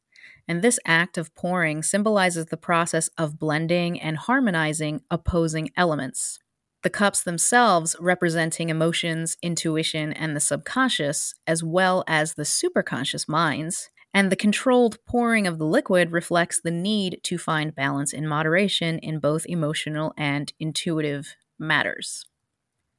And 0.47 0.61
this 0.61 0.77
act 0.85 1.17
of 1.17 1.33
pouring 1.33 1.81
symbolizes 1.81 2.45
the 2.45 2.57
process 2.57 3.09
of 3.17 3.39
blending 3.39 3.99
and 3.99 4.17
harmonizing 4.17 5.01
opposing 5.09 5.71
elements. 5.75 6.37
The 6.83 6.91
cups 6.91 7.23
themselves 7.23 7.95
representing 7.99 8.69
emotions, 8.69 9.35
intuition, 9.41 10.13
and 10.13 10.35
the 10.35 10.39
subconscious, 10.39 11.33
as 11.47 11.63
well 11.63 12.03
as 12.05 12.35
the 12.35 12.43
superconscious 12.43 13.27
minds. 13.27 13.89
And 14.15 14.31
the 14.31 14.37
controlled 14.37 14.97
pouring 15.05 15.45
of 15.45 15.57
the 15.57 15.65
liquid 15.65 16.13
reflects 16.13 16.61
the 16.61 16.71
need 16.71 17.19
to 17.23 17.37
find 17.37 17.75
balance 17.75 18.13
in 18.13 18.25
moderation 18.25 18.97
in 18.99 19.19
both 19.19 19.45
emotional 19.45 20.13
and 20.17 20.53
intuitive 20.57 21.35
matters. 21.59 22.25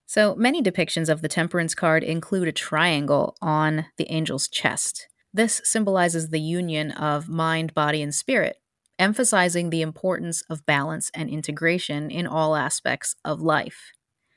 So 0.05 0.35
many 0.35 0.63
depictions 0.63 1.09
of 1.09 1.23
the 1.23 1.29
temperance 1.29 1.75
card 1.75 2.05
include 2.05 2.49
a 2.49 2.53
triangle 2.53 3.35
on 3.41 3.87
the 3.97 4.11
angel's 4.11 4.47
chest. 4.47 5.09
This 5.33 5.63
symbolizes 5.65 6.29
the 6.29 6.41
union 6.41 6.91
of 6.91 7.31
mind, 7.31 7.73
body, 7.73 8.03
and 8.03 8.15
spirit, 8.15 8.57
emphasizing 8.99 9.71
the 9.71 9.81
importance 9.81 10.43
of 10.51 10.67
balance 10.67 11.11
and 11.15 11.31
integration 11.31 12.11
in 12.11 12.27
all 12.27 12.57
aspects 12.57 13.17
of 13.25 13.41
life. 13.41 13.93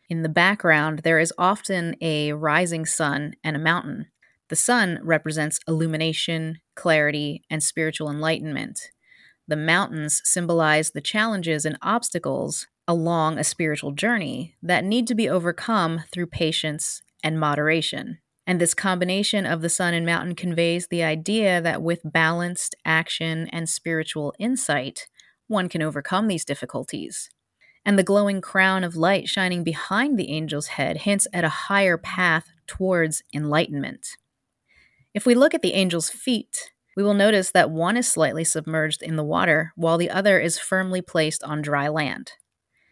In 0.10 0.24
the 0.24 0.30
background, 0.30 1.00
there 1.00 1.20
is 1.20 1.34
often 1.38 1.98
a 2.00 2.32
rising 2.32 2.86
sun 2.86 3.34
and 3.44 3.58
a 3.58 3.60
mountain. 3.60 4.08
The 4.50 4.56
sun 4.56 5.00
represents 5.04 5.60
illumination, 5.68 6.60
clarity, 6.76 7.44
and 7.50 7.62
spiritual 7.62 8.10
enlightenment. 8.10 8.92
The 9.48 9.56
mountains 9.56 10.22
symbolize 10.26 10.92
the 10.92 11.02
challenges 11.02 11.66
and 11.66 11.78
obstacles 11.82 12.68
along 12.88 13.38
a 13.38 13.44
spiritual 13.44 13.92
journey 13.92 14.56
that 14.64 14.84
need 14.84 15.06
to 15.08 15.16
be 15.16 15.30
overcome 15.30 16.02
through 16.12 16.28
patience 16.28 17.02
and 17.24 17.40
moderation. 17.40 18.18
And 18.48 18.60
this 18.60 18.74
combination 18.74 19.46
of 19.46 19.62
the 19.62 19.70
sun 19.70 19.94
and 19.94 20.04
mountain 20.04 20.34
conveys 20.34 20.88
the 20.88 21.04
idea 21.04 21.62
that 21.62 21.84
with 21.84 22.02
balanced 22.04 22.74
action 22.84 23.48
and 23.50 23.70
spiritual 23.70 24.34
insight, 24.40 25.08
one 25.48 25.70
can 25.70 25.84
overcome 25.84 26.28
these 26.28 26.46
difficulties. 26.46 27.30
And 27.86 27.98
the 27.98 28.04
glowing 28.04 28.42
crown 28.42 28.84
of 28.84 28.96
light 28.96 29.30
shining 29.30 29.64
behind 29.64 30.18
the 30.18 30.32
angel's 30.32 30.68
head 30.68 30.98
hints 30.98 31.28
at 31.32 31.44
a 31.44 31.50
higher 31.50 31.98
path 31.98 32.48
towards 32.66 33.22
enlightenment. 33.34 34.18
If 35.14 35.26
we 35.26 35.34
look 35.34 35.54
at 35.54 35.62
the 35.62 35.74
angel's 35.74 36.10
feet, 36.10 36.72
we 36.96 37.04
will 37.04 37.16
notice 37.16 37.52
that 37.52 37.72
one 37.72 37.98
is 37.98 38.08
slightly 38.08 38.44
submerged 38.44 39.02
in 39.02 39.16
the 39.16 39.24
water 39.24 39.74
while 39.76 39.98
the 39.98 40.10
other 40.10 40.40
is 40.40 40.60
firmly 40.60 41.02
placed 41.02 41.44
on 41.44 41.62
dry 41.62 41.88
land. 41.88 42.34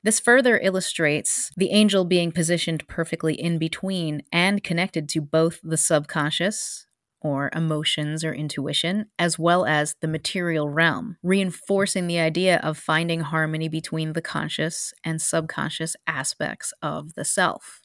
This 0.04 0.20
further 0.20 0.58
illustrates 0.58 1.52
the 1.58 1.70
angel 1.72 2.06
being 2.06 2.32
positioned 2.32 2.88
perfectly 2.88 3.34
in 3.34 3.58
between 3.60 4.24
and 4.32 4.64
connected 4.64 5.10
to 5.10 5.22
both 5.22 5.60
the 5.62 5.78
subconscious, 5.78 6.88
or 7.20 7.50
emotions 7.54 8.24
or 8.24 8.34
intuition, 8.34 9.08
as 9.20 9.38
well 9.38 9.66
as 9.66 9.96
the 10.02 10.08
material 10.08 10.70
realm, 10.70 11.18
reinforcing 11.22 12.08
the 12.08 12.20
idea 12.20 12.58
of 12.64 12.78
finding 12.78 13.22
harmony 13.22 13.68
between 13.68 14.14
the 14.14 14.22
conscious 14.22 14.94
and 15.04 15.22
subconscious 15.22 15.96
aspects 16.06 16.74
of 16.82 17.16
the 17.16 17.26
self. 17.26 17.82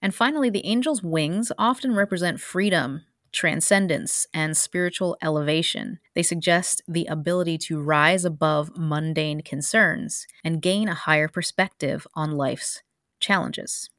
And 0.00 0.14
finally, 0.14 0.48
the 0.48 0.64
angel's 0.64 1.02
wings 1.02 1.52
often 1.58 1.94
represent 1.94 2.40
freedom 2.40 3.02
transcendence, 3.32 4.26
and 4.34 4.56
spiritual 4.56 5.16
elevation. 5.22 5.98
They 6.14 6.22
suggest 6.22 6.82
the 6.88 7.06
ability 7.06 7.58
to 7.58 7.80
rise 7.80 8.24
above 8.24 8.76
mundane 8.76 9.42
concerns 9.42 10.26
and 10.44 10.62
gain 10.62 10.88
a 10.88 10.94
higher 10.94 11.28
perspective 11.28 12.06
on 12.14 12.36
life's 12.36 12.82
challenges. 13.20 13.90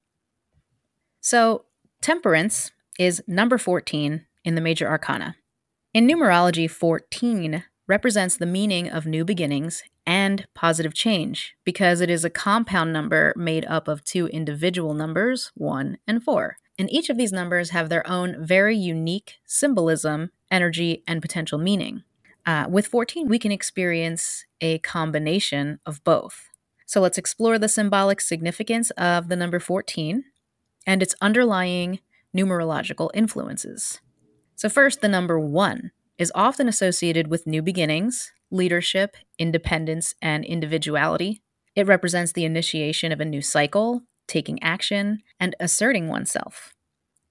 So, 1.22 1.66
temperance 2.02 2.72
is 3.00 3.24
number 3.28 3.58
14 3.58 4.26
in 4.44 4.56
the 4.56 4.62
major 4.62 4.88
arcana. 4.88 5.36
In 5.94 6.08
numerology, 6.08 6.70
14 6.70 7.64
represents 7.92 8.38
the 8.38 8.46
meaning 8.46 8.88
of 8.88 9.06
new 9.06 9.26
beginnings 9.26 9.84
and 10.08 10.48
positive 10.56 10.94
change 10.94 11.56
because 11.66 12.00
it 12.00 12.10
is 12.10 12.24
a 12.24 12.30
compound 12.30 12.94
number 12.94 13.34
made 13.36 13.66
up 13.66 13.88
of 13.88 14.04
two 14.04 14.28
individual 14.28 14.94
numbers, 14.94 15.52
1 15.56 15.98
and 16.08 16.24
4 16.24 16.56
and 16.82 16.92
each 16.92 17.12
of 17.12 17.18
these 17.18 17.32
numbers 17.32 17.70
have 17.70 17.90
their 17.90 18.08
own 18.10 18.44
very 18.44 18.76
unique 18.76 19.36
symbolism, 19.46 20.32
energy, 20.50 21.04
and 21.08 21.22
potential 21.22 21.60
meaning. 21.60 22.02
Uh, 22.44 22.66
with 22.68 22.88
14, 22.88 23.28
we 23.28 23.38
can 23.38 23.52
experience 23.52 24.46
a 24.62 24.80
combination 24.80 25.80
of 25.86 26.04
both. 26.04 26.50
So 26.88 27.00
let's 27.00 27.20
explore 27.20 27.60
the 27.60 27.70
symbolic 27.70 28.20
significance 28.20 28.90
of 28.92 29.28
the 29.28 29.36
number 29.36 29.60
14 29.60 30.24
and 30.88 31.04
its 31.04 31.14
underlying 31.22 32.00
numerological 32.36 33.12
influences. 33.14 34.02
So, 34.56 34.68
first, 34.68 35.02
the 35.02 35.08
number 35.08 35.40
1 35.40 35.92
is 36.22 36.32
often 36.36 36.68
associated 36.68 37.32
with 37.32 37.48
new 37.48 37.64
beginnings, 37.64 38.32
leadership, 38.52 39.18
independence, 39.40 40.14
and 40.22 40.46
individuality. 40.46 41.42
It 41.76 41.88
represents 41.88 42.32
the 42.32 42.46
initiation 42.46 43.12
of 43.12 43.20
a 43.20 43.26
new 43.26 43.42
cycle, 43.42 44.04
taking 44.28 44.62
action, 44.62 45.24
and 45.40 45.56
asserting 45.60 46.10
oneself. 46.10 46.76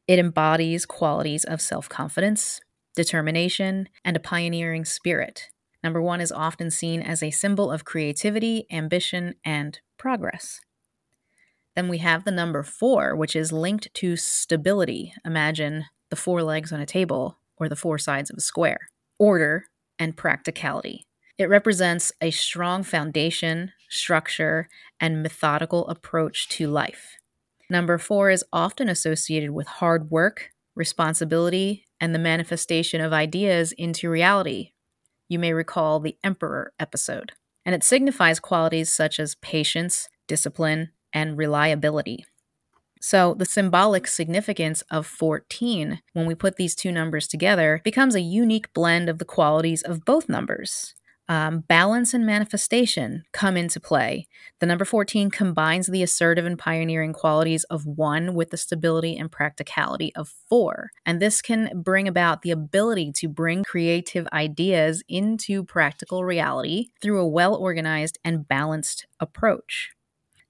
It 0.09 0.19
embodies 0.19 0.87
qualities 0.87 1.45
of 1.45 1.61
self 1.61 1.89
confidence, 1.89 2.61
determination, 2.97 3.89
and 4.05 4.17
a 4.17 4.21
pioneering 4.21 4.85
spirit. 4.85 5.51
Number 5.85 6.03
one 6.03 6.21
is 6.21 6.33
often 6.33 6.69
seen 6.69 7.01
as 7.01 7.23
a 7.23 7.31
symbol 7.31 7.71
of 7.71 7.85
creativity, 7.85 8.67
ambition, 8.73 9.37
and 9.45 9.79
progress. 9.99 10.61
Then 11.77 11.89
we 11.89 11.99
have 11.99 12.25
the 12.25 12.33
number 12.33 12.65
four, 12.65 13.15
which 13.15 13.37
is 13.37 13.53
linked 13.53 13.95
to 13.95 14.17
stability. 14.17 15.15
Imagine 15.25 15.85
the 16.09 16.17
four 16.17 16.43
legs 16.43 16.73
on 16.73 16.81
a 16.81 16.87
table 16.87 17.40
or 17.61 17.69
the 17.69 17.76
four 17.76 17.99
sides 17.99 18.31
of 18.31 18.38
a 18.38 18.40
square, 18.40 18.88
order, 19.19 19.67
and 19.99 20.17
practicality. 20.17 21.05
It 21.38 21.49
represents 21.49 22.12
a 22.21 22.31
strong 22.31 22.83
foundation, 22.83 23.73
structure, 23.88 24.69
and 24.99 25.23
methodical 25.23 25.87
approach 25.88 26.49
to 26.50 26.67
life. 26.67 27.17
Number 27.71 27.99
four 27.99 28.31
is 28.31 28.45
often 28.52 28.88
associated 28.88 29.50
with 29.50 29.67
hard 29.67 30.11
work, 30.11 30.50
responsibility, 30.75 31.85
and 32.00 32.14
the 32.14 32.19
manifestation 32.19 33.00
of 33.00 33.12
ideas 33.12 33.73
into 33.73 34.11
reality. 34.11 34.73
You 35.29 35.38
may 35.38 35.52
recall 35.52 36.00
the 36.00 36.17
Emperor 36.25 36.73
episode. 36.81 37.33
And 37.64 37.75
it 37.75 37.85
signifies 37.85 38.40
qualities 38.40 38.93
such 38.93 39.21
as 39.21 39.37
patience, 39.37 40.09
discipline, 40.26 40.90
and 41.12 41.37
reliability. 41.37 42.25
So, 43.00 43.35
the 43.35 43.47
symbolic 43.47 44.07
significance 44.07 44.83
of 44.90 45.07
14, 45.07 46.00
when 46.12 46.26
we 46.26 46.35
put 46.35 46.57
these 46.57 46.75
two 46.75 46.92
numbers 46.92 47.26
together, 47.26 47.80
becomes 47.83 48.14
a 48.14 48.21
unique 48.21 48.73
blend 48.75 49.09
of 49.09 49.19
the 49.19 49.25
qualities 49.25 49.83
of 49.83 50.04
both 50.04 50.28
numbers 50.28 50.95
um, 51.30 51.61
balance 51.61 52.12
and 52.12 52.26
manifestation 52.26 53.23
come 53.33 53.57
into 53.57 53.78
play. 53.78 54.26
The 54.59 54.66
number 54.66 54.85
14 54.85 55.30
combines 55.30 55.87
the 55.87 56.02
assertive 56.02 56.45
and 56.45 56.59
pioneering 56.59 57.12
qualities 57.12 57.62
of 57.64 57.87
one 57.87 58.35
with 58.35 58.50
the 58.50 58.57
stability 58.57 59.16
and 59.16 59.30
practicality 59.30 60.12
of 60.16 60.35
four. 60.49 60.90
And 61.07 61.23
this 61.23 61.40
can 61.40 61.83
bring 61.85 62.09
about 62.09 62.42
the 62.42 62.50
ability 62.50 63.12
to 63.12 63.28
bring 63.28 63.62
creative 63.62 64.26
ideas 64.33 65.04
into 65.09 65.62
practical 65.62 66.25
reality 66.25 66.88
through 67.00 67.21
a 67.21 67.28
well 67.28 67.54
organized 67.54 68.19
and 68.25 68.49
balanced 68.49 69.07
approach. 69.21 69.90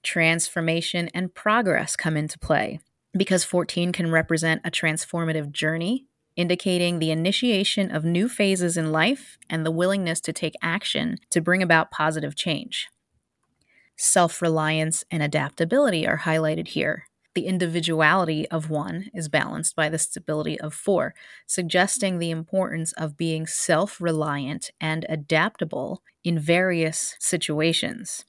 Transformation 0.02 1.09
and 1.14 1.35
progress 1.35 1.97
come 1.97 2.16
into 2.16 2.38
play 2.38 2.80
because 3.16 3.45
14 3.45 3.92
can 3.92 4.11
represent 4.11 4.62
a 4.64 4.71
transformative 4.71 5.50
journey 5.50 6.07
indicating 6.37 6.99
the 6.99 7.11
initiation 7.11 7.90
of 7.90 8.04
new 8.04 8.28
phases 8.28 8.76
in 8.76 8.92
life 8.92 9.37
and 9.49 9.66
the 9.66 9.71
willingness 9.71 10.21
to 10.21 10.33
take 10.33 10.54
action 10.62 11.19
to 11.28 11.40
bring 11.40 11.62
about 11.62 11.90
positive 11.90 12.35
change. 12.35 12.88
Self 13.97 14.40
reliance 14.40 15.04
and 15.11 15.23
adaptability 15.23 16.07
are 16.07 16.21
highlighted 16.21 16.69
here. 16.69 17.04
The 17.35 17.47
individuality 17.47 18.49
of 18.49 18.71
one 18.71 19.11
is 19.12 19.28
balanced 19.28 19.76
by 19.76 19.88
the 19.88 19.99
stability 19.99 20.59
of 20.59 20.73
four, 20.73 21.14
suggesting 21.47 22.19
the 22.19 22.30
importance 22.30 22.92
of 22.95 23.16
being 23.16 23.47
self 23.47 24.00
reliant 24.00 24.71
and 24.80 25.04
adaptable 25.09 26.02
in 26.25 26.38
various 26.38 27.16
situations. 27.21 28.25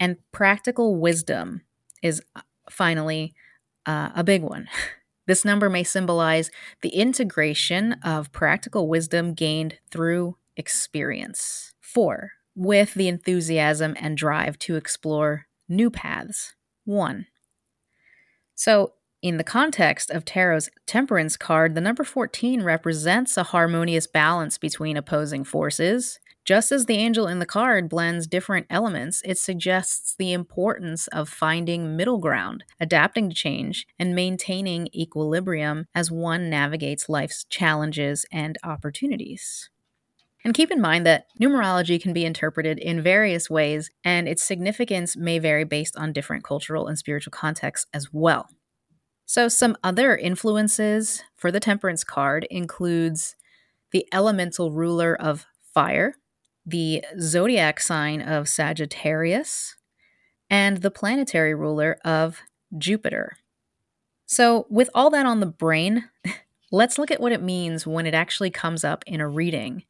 And 0.00 0.16
practical 0.32 0.96
wisdom 0.96 1.62
is 2.02 2.22
uh, 2.36 2.42
finally 2.70 3.34
uh, 3.86 4.10
a 4.14 4.24
big 4.24 4.42
one. 4.42 4.68
This 5.26 5.44
number 5.44 5.70
may 5.70 5.84
symbolize 5.84 6.50
the 6.82 6.90
integration 6.90 7.94
of 8.04 8.30
practical 8.32 8.88
wisdom 8.88 9.32
gained 9.32 9.78
through 9.90 10.36
experience. 10.56 11.72
Four, 11.80 12.32
with 12.54 12.94
the 12.94 13.08
enthusiasm 13.08 13.96
and 13.98 14.16
drive 14.16 14.58
to 14.60 14.76
explore 14.76 15.46
new 15.68 15.90
paths. 15.90 16.54
One. 16.84 17.26
So, 18.54 18.92
in 19.22 19.38
the 19.38 19.44
context 19.44 20.10
of 20.10 20.26
Tarot's 20.26 20.68
Temperance 20.86 21.38
card, 21.38 21.74
the 21.74 21.80
number 21.80 22.04
14 22.04 22.62
represents 22.62 23.38
a 23.38 23.44
harmonious 23.44 24.06
balance 24.06 24.58
between 24.58 24.98
opposing 24.98 25.44
forces, 25.44 26.20
Just 26.44 26.72
as 26.72 26.84
the 26.84 26.96
angel 26.96 27.26
in 27.26 27.38
the 27.38 27.46
card 27.46 27.88
blends 27.88 28.26
different 28.26 28.66
elements, 28.68 29.22
it 29.24 29.38
suggests 29.38 30.14
the 30.14 30.34
importance 30.34 31.06
of 31.08 31.30
finding 31.30 31.96
middle 31.96 32.18
ground, 32.18 32.64
adapting 32.78 33.30
to 33.30 33.34
change, 33.34 33.86
and 33.98 34.14
maintaining 34.14 34.88
equilibrium 34.94 35.86
as 35.94 36.10
one 36.10 36.50
navigates 36.50 37.08
life's 37.08 37.44
challenges 37.44 38.26
and 38.30 38.58
opportunities. 38.62 39.70
And 40.44 40.52
keep 40.52 40.70
in 40.70 40.82
mind 40.82 41.06
that 41.06 41.28
numerology 41.40 42.00
can 42.00 42.12
be 42.12 42.26
interpreted 42.26 42.78
in 42.78 43.00
various 43.00 43.48
ways, 43.48 43.90
and 44.04 44.28
its 44.28 44.44
significance 44.44 45.16
may 45.16 45.38
vary 45.38 45.64
based 45.64 45.96
on 45.96 46.12
different 46.12 46.44
cultural 46.44 46.86
and 46.86 46.98
spiritual 46.98 47.30
contexts 47.30 47.86
as 47.94 48.12
well. 48.12 48.50
So, 49.24 49.48
some 49.48 49.78
other 49.82 50.14
influences 50.14 51.22
for 51.34 51.50
the 51.50 51.60
temperance 51.60 52.04
card 52.04 52.46
includes 52.50 53.34
the 53.92 54.06
elemental 54.12 54.70
ruler 54.70 55.16
of 55.16 55.46
fire, 55.72 56.16
the 56.66 57.04
zodiac 57.20 57.80
sign 57.80 58.20
of 58.20 58.48
Sagittarius, 58.48 59.76
and 60.50 60.78
the 60.78 60.90
planetary 60.90 61.54
ruler 61.54 61.98
of 62.04 62.40
Jupiter. 62.78 63.36
So, 64.26 64.66
with 64.70 64.88
all 64.94 65.10
that 65.10 65.26
on 65.26 65.40
the 65.40 65.46
brain, 65.46 66.08
let's 66.72 66.98
look 66.98 67.10
at 67.10 67.20
what 67.20 67.32
it 67.32 67.42
means 67.42 67.86
when 67.86 68.06
it 68.06 68.14
actually 68.14 68.50
comes 68.50 68.84
up 68.84 69.04
in 69.06 69.20
a 69.20 69.28
reading. 69.28 69.84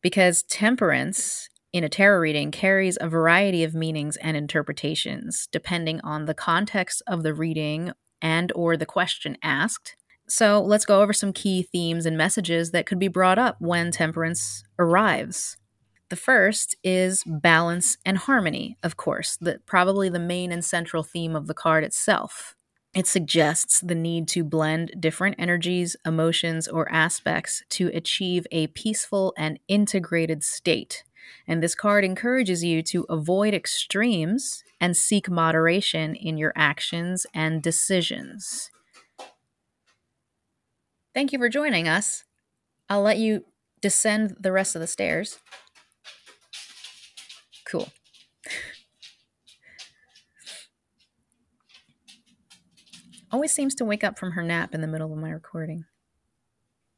Because 0.00 0.42
temperance 0.44 1.48
in 1.72 1.84
a 1.84 1.88
tarot 1.88 2.20
reading 2.20 2.50
carries 2.50 2.98
a 3.00 3.08
variety 3.08 3.64
of 3.64 3.74
meanings 3.74 4.16
and 4.18 4.36
interpretations 4.36 5.48
depending 5.50 6.00
on 6.02 6.26
the 6.26 6.34
context 6.34 7.02
of 7.06 7.22
the 7.22 7.32
reading 7.32 7.92
and 8.20 8.52
or 8.54 8.76
the 8.76 8.86
question 8.86 9.38
asked. 9.42 9.96
So, 10.28 10.62
let's 10.62 10.84
go 10.84 11.02
over 11.02 11.12
some 11.12 11.32
key 11.32 11.62
themes 11.62 12.06
and 12.06 12.16
messages 12.16 12.70
that 12.70 12.86
could 12.86 12.98
be 12.98 13.08
brought 13.08 13.38
up 13.38 13.56
when 13.60 13.90
temperance 13.90 14.62
arrives. 14.78 15.56
The 16.12 16.16
first 16.16 16.76
is 16.84 17.24
balance 17.24 17.96
and 18.04 18.18
harmony, 18.18 18.76
of 18.82 18.98
course, 18.98 19.38
the, 19.40 19.60
probably 19.64 20.10
the 20.10 20.18
main 20.18 20.52
and 20.52 20.62
central 20.62 21.02
theme 21.02 21.34
of 21.34 21.46
the 21.46 21.54
card 21.54 21.84
itself. 21.84 22.54
It 22.94 23.06
suggests 23.06 23.80
the 23.80 23.94
need 23.94 24.28
to 24.28 24.44
blend 24.44 24.92
different 25.00 25.36
energies, 25.38 25.96
emotions, 26.04 26.68
or 26.68 26.86
aspects 26.92 27.62
to 27.70 27.88
achieve 27.94 28.46
a 28.52 28.66
peaceful 28.66 29.32
and 29.38 29.58
integrated 29.68 30.44
state. 30.44 31.02
And 31.48 31.62
this 31.62 31.74
card 31.74 32.04
encourages 32.04 32.62
you 32.62 32.82
to 32.82 33.06
avoid 33.08 33.54
extremes 33.54 34.64
and 34.78 34.94
seek 34.94 35.30
moderation 35.30 36.14
in 36.14 36.36
your 36.36 36.52
actions 36.54 37.24
and 37.32 37.62
decisions. 37.62 38.70
Thank 41.14 41.32
you 41.32 41.38
for 41.38 41.48
joining 41.48 41.88
us. 41.88 42.24
I'll 42.90 43.00
let 43.00 43.16
you 43.16 43.46
descend 43.80 44.36
the 44.38 44.52
rest 44.52 44.76
of 44.76 44.82
the 44.82 44.86
stairs. 44.86 45.38
Cool. 47.72 47.88
Always 53.30 53.50
seems 53.50 53.74
to 53.76 53.86
wake 53.86 54.04
up 54.04 54.18
from 54.18 54.32
her 54.32 54.42
nap 54.42 54.74
in 54.74 54.82
the 54.82 54.86
middle 54.86 55.10
of 55.10 55.18
my 55.18 55.30
recording. 55.30 55.86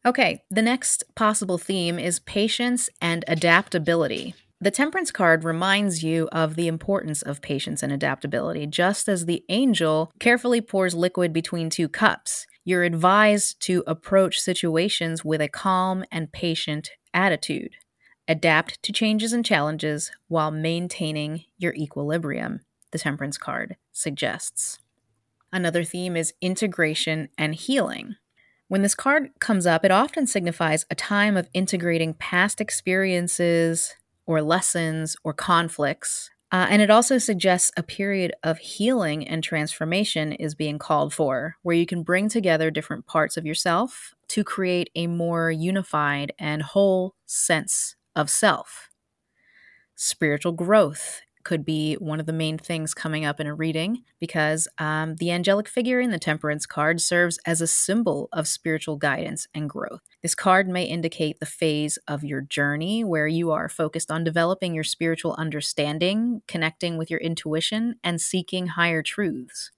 Okay, 0.05 0.43
the 0.51 0.63
next 0.63 1.05
possible 1.15 1.59
theme 1.59 1.97
is 1.97 2.19
patience 2.19 2.91
and 3.01 3.25
adaptability. 3.29 4.35
The 4.61 4.73
Temperance 4.73 5.13
card 5.13 5.45
reminds 5.45 6.03
you 6.03 6.29
of 6.33 6.57
the 6.57 6.67
importance 6.67 7.23
of 7.23 7.41
patience 7.41 7.85
and 7.85 7.93
adaptability, 7.93 8.67
just 8.67 9.09
as 9.09 9.27
the 9.27 9.45
angel 9.49 10.11
carefully 10.19 10.61
pours 10.61 10.93
liquid 10.93 11.33
between 11.33 11.71
two 11.71 11.89
cups. 11.89 12.49
You're 12.65 12.83
advised 12.83 13.61
to 13.67 13.85
approach 13.87 14.41
situations 14.41 15.25
with 15.25 15.41
a 15.41 15.49
calm 15.49 16.05
and 16.11 16.33
patient 16.33 16.91
attitude 17.13 17.77
adapt 18.29 18.83
to 18.83 18.93
changes 18.93 19.33
and 19.33 19.45
challenges 19.45 20.11
while 20.29 20.51
maintaining 20.51 21.45
your 21.59 21.75
equilibrium, 21.75 22.61
the 22.91 22.99
Temperance 22.99 23.39
card 23.39 23.77
suggests. 23.93 24.79
Another 25.53 25.85
theme 25.85 26.17
is 26.17 26.35
integration 26.41 27.29
and 27.39 27.55
healing. 27.55 28.17
When 28.69 28.83
this 28.83 28.95
card 28.95 29.31
comes 29.41 29.67
up, 29.67 29.85
it 29.85 29.91
often 29.91 30.27
signifies 30.27 30.87
a 30.91 30.95
time 30.95 31.37
of 31.37 31.49
integrating 31.53 32.15
past 32.15 32.61
experiences 32.61 33.95
or 34.27 34.43
lessons 34.43 35.17
or 35.23 35.33
conflicts. 35.33 36.31
Uh, 36.51 36.67
and 36.71 36.81
it 36.81 36.91
also 36.91 37.19
suggests 37.19 37.73
a 37.77 37.83
period 37.83 38.33
of 38.43 38.59
healing 38.59 39.27
and 39.27 39.43
transformation 39.43 40.33
is 40.33 40.55
being 40.55 40.79
called 40.79 41.13
for, 41.13 41.57
where 41.63 41.77
you 41.77 41.85
can 41.85 42.03
bring 42.03 42.29
together 42.29 42.71
different 42.71 43.07
parts 43.07 43.37
of 43.37 43.45
yourself 43.45 44.15
to 44.29 44.45
create 44.45 44.89
a 44.95 45.07
more 45.07 45.51
unified 45.51 46.33
and 46.39 46.63
whole 46.63 47.15
sense 47.27 47.97
of 48.17 48.31
self. 48.31 48.91
Spiritual 49.95 50.53
growth 50.53 51.21
could 51.45 51.65
be 51.65 51.95
one 51.95 52.19
of 52.19 52.27
the 52.27 52.33
main 52.33 52.59
things 52.59 52.95
coming 52.95 53.25
up 53.25 53.39
in 53.39 53.47
a 53.47 53.55
reading 53.55 54.03
because 54.19 54.67
um, 54.79 55.17
the 55.17 55.31
angelic 55.31 55.69
figure 55.69 56.01
in 56.01 56.11
the 56.11 56.19
temperance 56.19 56.67
card 56.67 57.01
serves 57.01 57.39
as 57.45 57.61
a 57.61 57.67
symbol 57.67 58.29
of 58.33 58.49
spiritual 58.49 58.97
guidance 58.97 59.47
and 59.55 59.69
growth. 59.69 60.01
This 60.23 60.35
card 60.35 60.69
may 60.69 60.85
indicate 60.85 61.39
the 61.39 61.47
phase 61.47 61.99
of 62.09 62.25
your 62.25 62.41
journey 62.41 63.05
where 63.05 63.27
you 63.27 63.51
are 63.51 63.69
focused 63.69 64.11
on 64.11 64.25
developing 64.25 64.75
your 64.75 64.85
spiritual 64.85 65.35
understanding, 65.39 66.41
connecting 66.49 66.97
with 66.97 67.11
your 67.11 67.21
intuition, 67.21 67.97
and 68.03 68.21
seeking 68.21 68.69
higher 68.69 69.03
truths. 69.03 69.71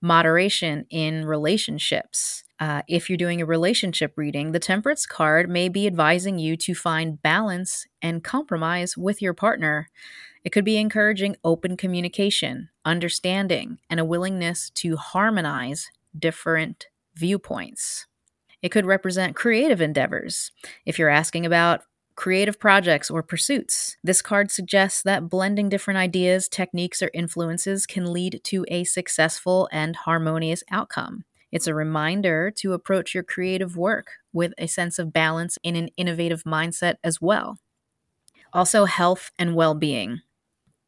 Moderation 0.00 0.86
in 0.90 1.26
relationships 1.26 2.44
uh, 2.60 2.82
if 2.86 3.08
you're 3.08 3.16
doing 3.16 3.40
a 3.40 3.46
relationship 3.46 4.12
reading, 4.16 4.52
the 4.52 4.58
Temperance 4.60 5.06
card 5.06 5.48
may 5.48 5.68
be 5.68 5.86
advising 5.86 6.38
you 6.38 6.56
to 6.58 6.74
find 6.74 7.20
balance 7.22 7.86
and 8.02 8.22
compromise 8.22 8.98
with 8.98 9.22
your 9.22 9.32
partner. 9.32 9.88
It 10.44 10.50
could 10.50 10.64
be 10.64 10.76
encouraging 10.76 11.36
open 11.42 11.78
communication, 11.78 12.68
understanding, 12.84 13.78
and 13.88 13.98
a 13.98 14.04
willingness 14.04 14.68
to 14.76 14.96
harmonize 14.96 15.90
different 16.18 16.86
viewpoints. 17.14 18.06
It 18.60 18.68
could 18.68 18.84
represent 18.84 19.36
creative 19.36 19.80
endeavors. 19.80 20.52
If 20.84 20.98
you're 20.98 21.08
asking 21.08 21.46
about 21.46 21.82
creative 22.14 22.60
projects 22.60 23.10
or 23.10 23.22
pursuits, 23.22 23.96
this 24.04 24.20
card 24.20 24.50
suggests 24.50 25.02
that 25.02 25.30
blending 25.30 25.70
different 25.70 25.96
ideas, 25.96 26.46
techniques, 26.46 27.00
or 27.00 27.10
influences 27.14 27.86
can 27.86 28.12
lead 28.12 28.42
to 28.44 28.66
a 28.68 28.84
successful 28.84 29.66
and 29.72 29.96
harmonious 29.96 30.62
outcome. 30.70 31.24
It's 31.52 31.66
a 31.66 31.74
reminder 31.74 32.50
to 32.56 32.72
approach 32.72 33.14
your 33.14 33.22
creative 33.22 33.76
work 33.76 34.12
with 34.32 34.52
a 34.58 34.66
sense 34.66 34.98
of 34.98 35.12
balance 35.12 35.58
in 35.62 35.76
an 35.76 35.88
innovative 35.96 36.44
mindset 36.44 36.96
as 37.02 37.20
well. 37.20 37.58
Also, 38.52 38.84
health 38.84 39.30
and 39.38 39.54
well 39.54 39.74
being. 39.74 40.20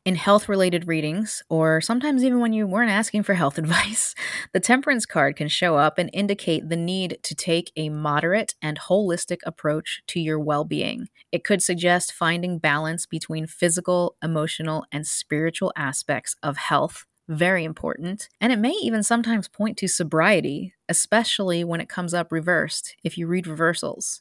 In 0.04 0.16
health 0.16 0.48
related 0.48 0.88
readings, 0.88 1.44
or 1.48 1.80
sometimes 1.80 2.24
even 2.24 2.40
when 2.40 2.52
you 2.52 2.66
weren't 2.66 2.90
asking 2.90 3.22
for 3.22 3.34
health 3.34 3.56
advice, 3.64 4.16
the 4.52 4.58
temperance 4.58 5.06
card 5.06 5.36
can 5.36 5.46
show 5.46 5.76
up 5.76 5.96
and 5.96 6.10
indicate 6.12 6.68
the 6.68 6.76
need 6.76 7.18
to 7.22 7.36
take 7.36 7.70
a 7.76 7.88
moderate 7.88 8.56
and 8.60 8.80
holistic 8.80 9.38
approach 9.46 10.02
to 10.08 10.18
your 10.18 10.40
well 10.40 10.64
being. 10.64 11.08
It 11.30 11.44
could 11.44 11.62
suggest 11.62 12.12
finding 12.12 12.58
balance 12.58 13.06
between 13.06 13.46
physical, 13.46 14.16
emotional, 14.20 14.84
and 14.90 15.06
spiritual 15.06 15.72
aspects 15.76 16.34
of 16.42 16.56
health 16.56 17.06
very 17.28 17.64
important. 17.64 18.28
And 18.40 18.52
it 18.52 18.58
may 18.58 18.72
even 18.82 19.02
sometimes 19.02 19.48
point 19.48 19.76
to 19.78 19.88
sobriety, 19.88 20.74
especially 20.88 21.64
when 21.64 21.80
it 21.80 21.88
comes 21.88 22.14
up 22.14 22.32
reversed 22.32 22.96
if 23.04 23.16
you 23.18 23.26
read 23.26 23.46
reversals. 23.46 24.20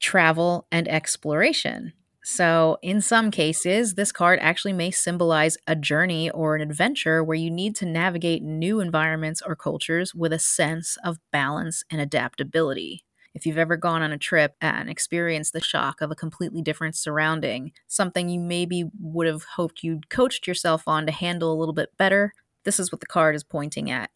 Travel 0.00 0.68
and 0.72 0.88
exploration. 0.88 1.94
So, 2.24 2.78
in 2.82 3.00
some 3.02 3.32
cases, 3.32 3.94
this 3.96 4.12
card 4.12 4.40
actually 4.42 4.74
may 4.74 4.92
symbolize 4.92 5.58
a 5.66 5.76
journey 5.76 6.30
or 6.30 6.56
an 6.56 6.62
adventure 6.62 7.24
where 7.24 7.36
you 7.38 7.50
need 7.50 7.76
to 7.78 7.86
navigate 7.86 8.44
new 8.44 8.80
environments 8.80 9.42
or 9.42 9.56
cultures 9.56 10.14
with 10.14 10.34
a 10.34 10.38
sense 10.40 10.98
of 11.04 11.18
balance 11.32 11.84
and 11.90 12.00
adaptability. 12.02 13.05
If 13.36 13.44
you've 13.44 13.58
ever 13.58 13.76
gone 13.76 14.00
on 14.00 14.12
a 14.12 14.18
trip 14.18 14.54
and 14.62 14.88
experienced 14.88 15.52
the 15.52 15.60
shock 15.60 16.00
of 16.00 16.10
a 16.10 16.14
completely 16.14 16.62
different 16.62 16.96
surrounding, 16.96 17.72
something 17.86 18.30
you 18.30 18.40
maybe 18.40 18.84
would 18.98 19.26
have 19.26 19.44
hoped 19.56 19.82
you'd 19.82 20.08
coached 20.08 20.46
yourself 20.46 20.88
on 20.88 21.04
to 21.04 21.12
handle 21.12 21.52
a 21.52 21.58
little 21.60 21.74
bit 21.74 21.90
better, 21.98 22.32
this 22.64 22.80
is 22.80 22.90
what 22.90 23.00
the 23.00 23.06
card 23.06 23.36
is 23.36 23.44
pointing 23.44 23.90
at. 23.90 24.08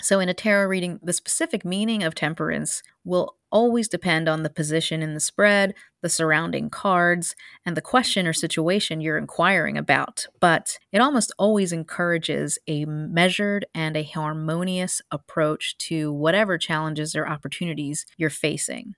So, 0.00 0.20
in 0.20 0.28
a 0.28 0.34
tarot 0.34 0.66
reading, 0.66 1.00
the 1.02 1.14
specific 1.14 1.64
meaning 1.64 2.02
of 2.02 2.14
temperance 2.14 2.82
will 3.04 3.36
always 3.50 3.88
depend 3.88 4.28
on 4.28 4.42
the 4.42 4.50
position 4.50 5.02
in 5.02 5.14
the 5.14 5.20
spread, 5.20 5.74
the 6.02 6.10
surrounding 6.10 6.68
cards, 6.68 7.34
and 7.64 7.76
the 7.76 7.80
question 7.80 8.26
or 8.26 8.34
situation 8.34 9.00
you're 9.00 9.16
inquiring 9.16 9.78
about. 9.78 10.26
But 10.38 10.78
it 10.92 11.00
almost 11.00 11.32
always 11.38 11.72
encourages 11.72 12.58
a 12.66 12.84
measured 12.84 13.64
and 13.74 13.96
a 13.96 14.02
harmonious 14.02 15.00
approach 15.10 15.78
to 15.78 16.12
whatever 16.12 16.58
challenges 16.58 17.16
or 17.16 17.26
opportunities 17.26 18.04
you're 18.18 18.28
facing. 18.28 18.94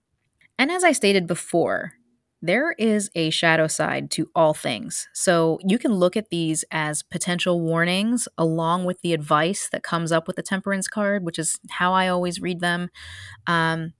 And 0.58 0.72
as 0.72 0.82
I 0.82 0.90
stated 0.90 1.28
before, 1.28 1.92
there 2.40 2.72
is 2.78 3.10
a 3.14 3.30
shadow 3.30 3.66
side 3.66 4.10
to 4.12 4.30
all 4.34 4.54
things. 4.54 5.08
So 5.12 5.58
you 5.66 5.78
can 5.78 5.92
look 5.94 6.16
at 6.16 6.30
these 6.30 6.64
as 6.70 7.02
potential 7.02 7.60
warnings 7.60 8.28
along 8.38 8.84
with 8.84 9.00
the 9.02 9.12
advice 9.12 9.68
that 9.72 9.82
comes 9.82 10.12
up 10.12 10.26
with 10.26 10.36
the 10.36 10.42
temperance 10.42 10.86
card, 10.86 11.24
which 11.24 11.38
is 11.38 11.58
how 11.70 11.92
I 11.92 12.08
always 12.08 12.40
read 12.40 12.60
them, 12.60 12.90
um, 13.46 13.92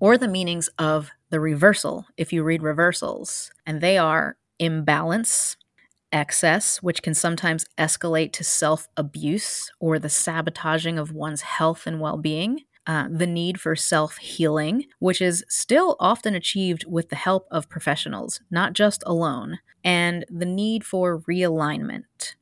or 0.00 0.18
the 0.18 0.28
meanings 0.28 0.68
of 0.78 1.10
the 1.30 1.40
reversal 1.40 2.06
if 2.16 2.32
you 2.32 2.42
read 2.42 2.62
reversals. 2.62 3.50
And 3.66 3.80
they 3.80 3.98
are 3.98 4.36
imbalance, 4.58 5.56
excess, 6.12 6.82
which 6.82 7.02
can 7.02 7.14
sometimes 7.14 7.66
escalate 7.78 8.32
to 8.34 8.44
self 8.44 8.88
abuse 8.96 9.70
or 9.80 9.98
the 9.98 10.08
sabotaging 10.08 10.98
of 10.98 11.12
one's 11.12 11.42
health 11.42 11.86
and 11.86 12.00
well 12.00 12.16
being. 12.18 12.62
Uh, 12.90 13.06
the 13.08 13.26
need 13.26 13.60
for 13.60 13.76
self 13.76 14.16
healing, 14.16 14.84
which 14.98 15.22
is 15.22 15.44
still 15.48 15.94
often 16.00 16.34
achieved 16.34 16.84
with 16.88 17.08
the 17.08 17.14
help 17.14 17.46
of 17.48 17.68
professionals, 17.68 18.40
not 18.50 18.72
just 18.72 19.04
alone, 19.06 19.60
and 19.84 20.24
the 20.28 20.44
need 20.44 20.82
for 20.82 21.20
realignment. 21.20 22.34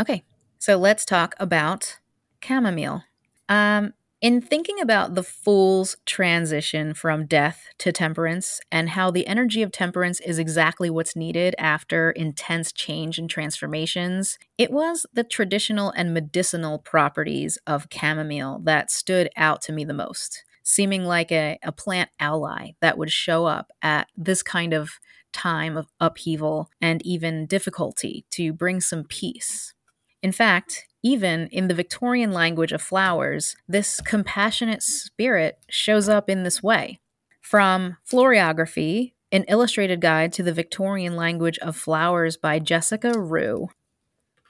Okay, 0.00 0.24
so 0.58 0.76
let's 0.76 1.04
talk 1.04 1.36
about 1.38 2.00
chamomile. 2.42 3.04
Um, 3.48 3.92
in 4.22 4.40
thinking 4.40 4.80
about 4.80 5.14
the 5.14 5.22
fool's 5.22 5.96
transition 6.06 6.94
from 6.94 7.26
death 7.26 7.68
to 7.78 7.92
temperance 7.92 8.60
and 8.72 8.90
how 8.90 9.10
the 9.10 9.26
energy 9.26 9.62
of 9.62 9.70
temperance 9.70 10.20
is 10.20 10.38
exactly 10.38 10.88
what's 10.88 11.14
needed 11.14 11.54
after 11.58 12.12
intense 12.12 12.72
change 12.72 13.18
and 13.18 13.28
transformations, 13.28 14.38
it 14.56 14.70
was 14.70 15.04
the 15.12 15.24
traditional 15.24 15.90
and 15.90 16.14
medicinal 16.14 16.78
properties 16.78 17.58
of 17.66 17.88
chamomile 17.92 18.60
that 18.64 18.90
stood 18.90 19.28
out 19.36 19.60
to 19.62 19.72
me 19.72 19.84
the 19.84 19.92
most, 19.92 20.44
seeming 20.62 21.04
like 21.04 21.30
a, 21.30 21.58
a 21.62 21.70
plant 21.70 22.08
ally 22.18 22.70
that 22.80 22.96
would 22.96 23.12
show 23.12 23.44
up 23.44 23.70
at 23.82 24.08
this 24.16 24.42
kind 24.42 24.72
of 24.72 24.92
time 25.34 25.76
of 25.76 25.88
upheaval 26.00 26.70
and 26.80 27.04
even 27.04 27.44
difficulty 27.44 28.24
to 28.30 28.54
bring 28.54 28.80
some 28.80 29.04
peace. 29.04 29.74
In 30.22 30.32
fact, 30.32 30.86
even 31.06 31.46
in 31.52 31.68
the 31.68 31.74
Victorian 31.74 32.32
language 32.32 32.72
of 32.72 32.82
flowers, 32.82 33.54
this 33.68 34.00
compassionate 34.00 34.82
spirit 34.82 35.56
shows 35.70 36.08
up 36.08 36.28
in 36.28 36.42
this 36.42 36.64
way. 36.64 36.98
From 37.40 37.96
Floriography, 38.04 39.12
an 39.30 39.44
illustrated 39.44 40.00
guide 40.00 40.32
to 40.32 40.42
the 40.42 40.52
Victorian 40.52 41.14
language 41.14 41.58
of 41.58 41.76
flowers 41.76 42.36
by 42.36 42.58
Jessica 42.58 43.16
Roux. 43.16 43.68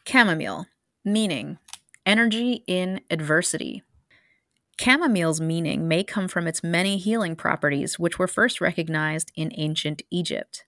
Chamomile, 0.09 0.66
meaning 1.05 1.59
energy 2.07 2.64
in 2.66 3.03
adversity. 3.11 3.83
Chamomile's 4.79 5.42
meaning 5.42 5.87
may 5.87 6.05
come 6.05 6.27
from 6.27 6.47
its 6.47 6.64
many 6.64 6.97
healing 6.97 7.37
properties, 7.37 7.99
which 7.99 8.19
were 8.19 8.27
first 8.27 8.62
recognized 8.62 9.31
in 9.35 9.53
ancient 9.57 10.01
Egypt. 10.11 10.64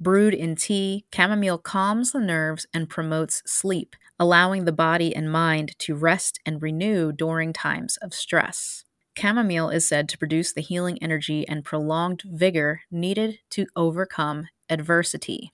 Brewed 0.00 0.34
in 0.34 0.56
tea, 0.56 1.06
chamomile 1.14 1.58
calms 1.58 2.12
the 2.12 2.20
nerves 2.20 2.66
and 2.74 2.90
promotes 2.90 3.42
sleep, 3.46 3.94
allowing 4.18 4.64
the 4.64 4.72
body 4.72 5.14
and 5.14 5.30
mind 5.30 5.78
to 5.80 5.94
rest 5.94 6.40
and 6.44 6.60
renew 6.60 7.12
during 7.12 7.52
times 7.52 7.96
of 7.98 8.12
stress. 8.12 8.84
Chamomile 9.16 9.70
is 9.70 9.86
said 9.86 10.08
to 10.08 10.18
produce 10.18 10.52
the 10.52 10.60
healing 10.60 10.98
energy 11.00 11.46
and 11.48 11.64
prolonged 11.64 12.22
vigor 12.26 12.82
needed 12.90 13.38
to 13.50 13.66
overcome 13.76 14.48
adversity. 14.68 15.52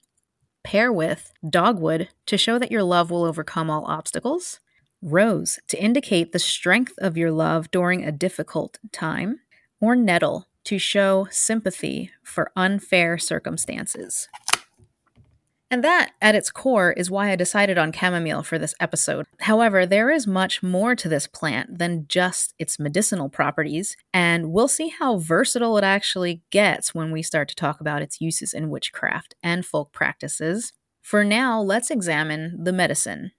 Pair 0.63 0.91
with 0.91 1.31
dogwood 1.47 2.09
to 2.25 2.37
show 2.37 2.57
that 2.57 2.71
your 2.71 2.83
love 2.83 3.11
will 3.11 3.23
overcome 3.23 3.69
all 3.69 3.85
obstacles, 3.85 4.59
rose 5.01 5.59
to 5.67 5.81
indicate 5.81 6.31
the 6.31 6.39
strength 6.39 6.93
of 6.99 7.17
your 7.17 7.31
love 7.31 7.69
during 7.71 8.03
a 8.03 8.11
difficult 8.11 8.79
time, 8.91 9.39
or 9.79 9.95
nettle 9.95 10.47
to 10.65 10.77
show 10.77 11.27
sympathy 11.31 12.11
for 12.23 12.51
unfair 12.55 13.17
circumstances. 13.17 14.27
And 15.71 15.85
that, 15.85 16.11
at 16.21 16.35
its 16.35 16.51
core, 16.51 16.91
is 16.91 17.09
why 17.09 17.31
I 17.31 17.37
decided 17.37 17.77
on 17.77 17.93
chamomile 17.93 18.43
for 18.43 18.59
this 18.59 18.75
episode. 18.81 19.25
However, 19.39 19.85
there 19.85 20.11
is 20.11 20.27
much 20.27 20.61
more 20.61 20.95
to 20.97 21.07
this 21.07 21.27
plant 21.27 21.79
than 21.79 22.07
just 22.09 22.53
its 22.59 22.77
medicinal 22.77 23.29
properties, 23.29 23.95
and 24.13 24.51
we'll 24.51 24.67
see 24.67 24.89
how 24.89 25.17
versatile 25.17 25.77
it 25.77 25.85
actually 25.85 26.43
gets 26.51 26.93
when 26.93 27.09
we 27.09 27.23
start 27.23 27.47
to 27.47 27.55
talk 27.55 27.79
about 27.79 28.01
its 28.01 28.19
uses 28.19 28.53
in 28.53 28.69
witchcraft 28.69 29.33
and 29.41 29.65
folk 29.65 29.93
practices. 29.93 30.73
For 31.01 31.23
now, 31.23 31.61
let's 31.61 31.89
examine 31.89 32.61
the 32.61 32.73
medicine. 32.73 33.31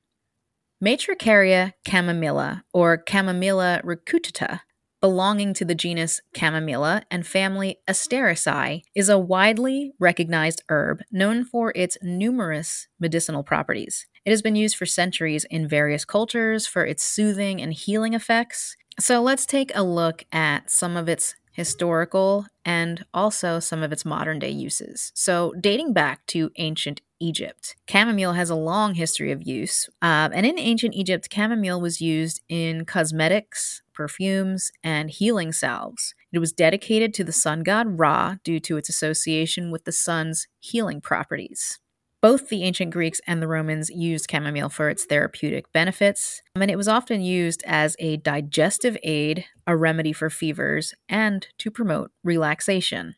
Matricaria 0.83 1.75
chamomilla, 1.87 2.63
or 2.73 2.97
Chamomilla 2.97 3.85
recutita, 3.85 4.61
belonging 5.03 5.53
to 5.53 5.65
the 5.67 5.75
genus 5.75 6.23
Chamomilla 6.35 7.03
and 7.11 7.27
family 7.27 7.81
Asteraceae, 7.87 8.83
is 8.95 9.11
a 9.11 9.19
widely 9.19 9.93
recognized 9.99 10.63
herb 10.71 11.03
known 11.11 11.45
for 11.45 11.73
its 11.75 11.99
numerous 12.01 12.87
medicinal 12.99 13.43
properties. 13.43 14.07
It 14.25 14.31
has 14.31 14.41
been 14.41 14.57
used 14.57 14.77
for 14.77 14.87
centuries 14.87 15.45
in 15.51 15.69
various 15.69 16.05
cultures 16.05 16.67
for 16.67 16.87
its 16.87 17.03
soothing 17.03 17.61
and 17.61 17.73
healing 17.75 18.15
effects. 18.15 18.77
So 19.01 19.21
let's 19.21 19.45
take 19.45 19.73
a 19.75 19.83
look 19.83 20.25
at 20.33 20.71
some 20.71 20.97
of 20.97 21.09
its 21.09 21.35
historical 21.53 22.47
and 22.65 23.05
also 23.13 23.59
some 23.59 23.83
of 23.83 23.93
its 23.93 24.05
modern 24.05 24.39
day 24.39 24.51
uses. 24.51 25.13
So, 25.15 25.53
dating 25.61 25.93
back 25.93 26.25
to 26.27 26.51
ancient 26.57 27.01
Egypt. 27.21 27.77
Chamomile 27.89 28.33
has 28.33 28.51
a 28.51 28.57
long 28.57 28.95
history 28.95 29.31
of 29.31 29.47
use, 29.47 29.89
uh, 30.01 30.31
and 30.33 30.45
in 30.45 30.59
ancient 30.59 30.95
Egypt, 30.95 31.29
chamomile 31.33 31.81
was 31.81 32.01
used 32.01 32.41
in 32.49 32.85
cosmetics, 32.85 33.82
perfumes, 33.93 34.71
and 34.83 35.11
healing 35.11 35.53
salves. 35.53 36.15
It 36.33 36.39
was 36.39 36.53
dedicated 36.53 37.13
to 37.15 37.25
the 37.25 37.33
sun 37.33 37.63
god 37.63 37.99
Ra 37.99 38.37
due 38.45 38.61
to 38.61 38.77
its 38.77 38.89
association 38.89 39.71
with 39.71 39.85
the 39.85 39.93
sun's 39.93 40.47
healing 40.61 41.01
properties. 41.01 41.79
Both 42.23 42.49
the 42.49 42.63
ancient 42.63 42.93
Greeks 42.93 43.21
and 43.27 43.43
the 43.43 43.49
Romans 43.49 43.91
used 43.91 44.31
chamomile 44.31 44.69
for 44.69 44.89
its 44.89 45.05
therapeutic 45.05 45.73
benefits, 45.73 46.41
and 46.55 46.71
it 46.71 46.77
was 46.77 46.87
often 46.87 47.21
used 47.21 47.65
as 47.67 47.97
a 47.99 48.17
digestive 48.19 48.97
aid, 49.03 49.47
a 49.67 49.77
remedy 49.77 50.13
for 50.13 50.31
fevers, 50.31 50.95
and 51.09 51.49
to 51.59 51.71
promote 51.71 52.13
relaxation. 52.23 53.17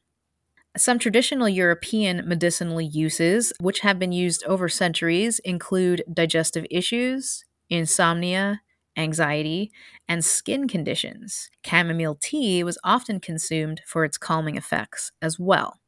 Some 0.77 0.99
traditional 0.99 1.49
European 1.49 2.27
medicinal 2.27 2.81
uses, 2.81 3.53
which 3.61 3.81
have 3.81 3.99
been 3.99 4.11
used 4.11 4.43
over 4.45 4.69
centuries, 4.69 5.39
include 5.41 6.03
digestive 6.13 6.67
issues, 6.71 7.45
insomnia, 7.69 8.63
anxiety, 8.97 9.71
and 10.09 10.25
skin 10.25 10.69
conditions. 10.69 11.51
Chamomile 11.65 12.17
tea 12.21 12.63
was 12.65 12.79
often 12.85 13.21
consumed 13.21 13.83
for 13.87 14.05
its 14.05 14.19
calming 14.19 14.57
effects 14.57 15.13
as 15.23 15.39
well. 15.39 15.81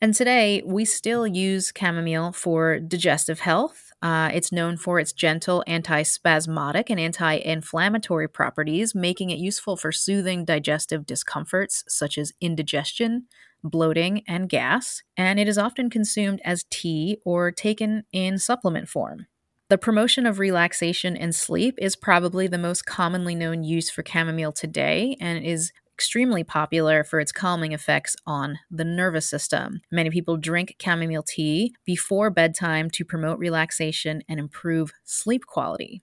And 0.00 0.14
today, 0.14 0.62
we 0.64 0.84
still 0.84 1.26
use 1.26 1.72
chamomile 1.76 2.32
for 2.32 2.78
digestive 2.78 3.40
health. 3.40 3.90
Uh, 4.00 4.30
it's 4.32 4.52
known 4.52 4.76
for 4.76 5.00
its 5.00 5.12
gentle 5.12 5.64
antispasmodic 5.66 6.84
and 6.88 7.00
anti 7.00 7.34
inflammatory 7.34 8.28
properties, 8.28 8.94
making 8.94 9.30
it 9.30 9.40
useful 9.40 9.76
for 9.76 9.90
soothing 9.90 10.44
digestive 10.44 11.04
discomforts 11.04 11.82
such 11.88 12.16
as 12.16 12.32
indigestion, 12.40 13.26
bloating, 13.64 14.22
and 14.28 14.48
gas. 14.48 15.02
And 15.16 15.40
it 15.40 15.48
is 15.48 15.58
often 15.58 15.90
consumed 15.90 16.40
as 16.44 16.64
tea 16.70 17.18
or 17.24 17.50
taken 17.50 18.04
in 18.12 18.38
supplement 18.38 18.88
form. 18.88 19.26
The 19.70 19.76
promotion 19.76 20.24
of 20.24 20.38
relaxation 20.38 21.14
and 21.14 21.34
sleep 21.34 21.74
is 21.76 21.94
probably 21.94 22.46
the 22.46 22.56
most 22.56 22.86
commonly 22.86 23.34
known 23.34 23.62
use 23.62 23.90
for 23.90 24.02
chamomile 24.02 24.52
today 24.52 25.14
and 25.20 25.44
is 25.44 25.72
extremely 25.92 26.42
popular 26.42 27.04
for 27.04 27.20
its 27.20 27.32
calming 27.32 27.72
effects 27.72 28.16
on 28.26 28.58
the 28.70 28.84
nervous 28.84 29.28
system. 29.28 29.82
Many 29.90 30.08
people 30.08 30.38
drink 30.38 30.76
chamomile 30.80 31.22
tea 31.22 31.74
before 31.84 32.30
bedtime 32.30 32.88
to 32.90 33.04
promote 33.04 33.38
relaxation 33.38 34.22
and 34.26 34.40
improve 34.40 34.92
sleep 35.04 35.44
quality. 35.44 36.02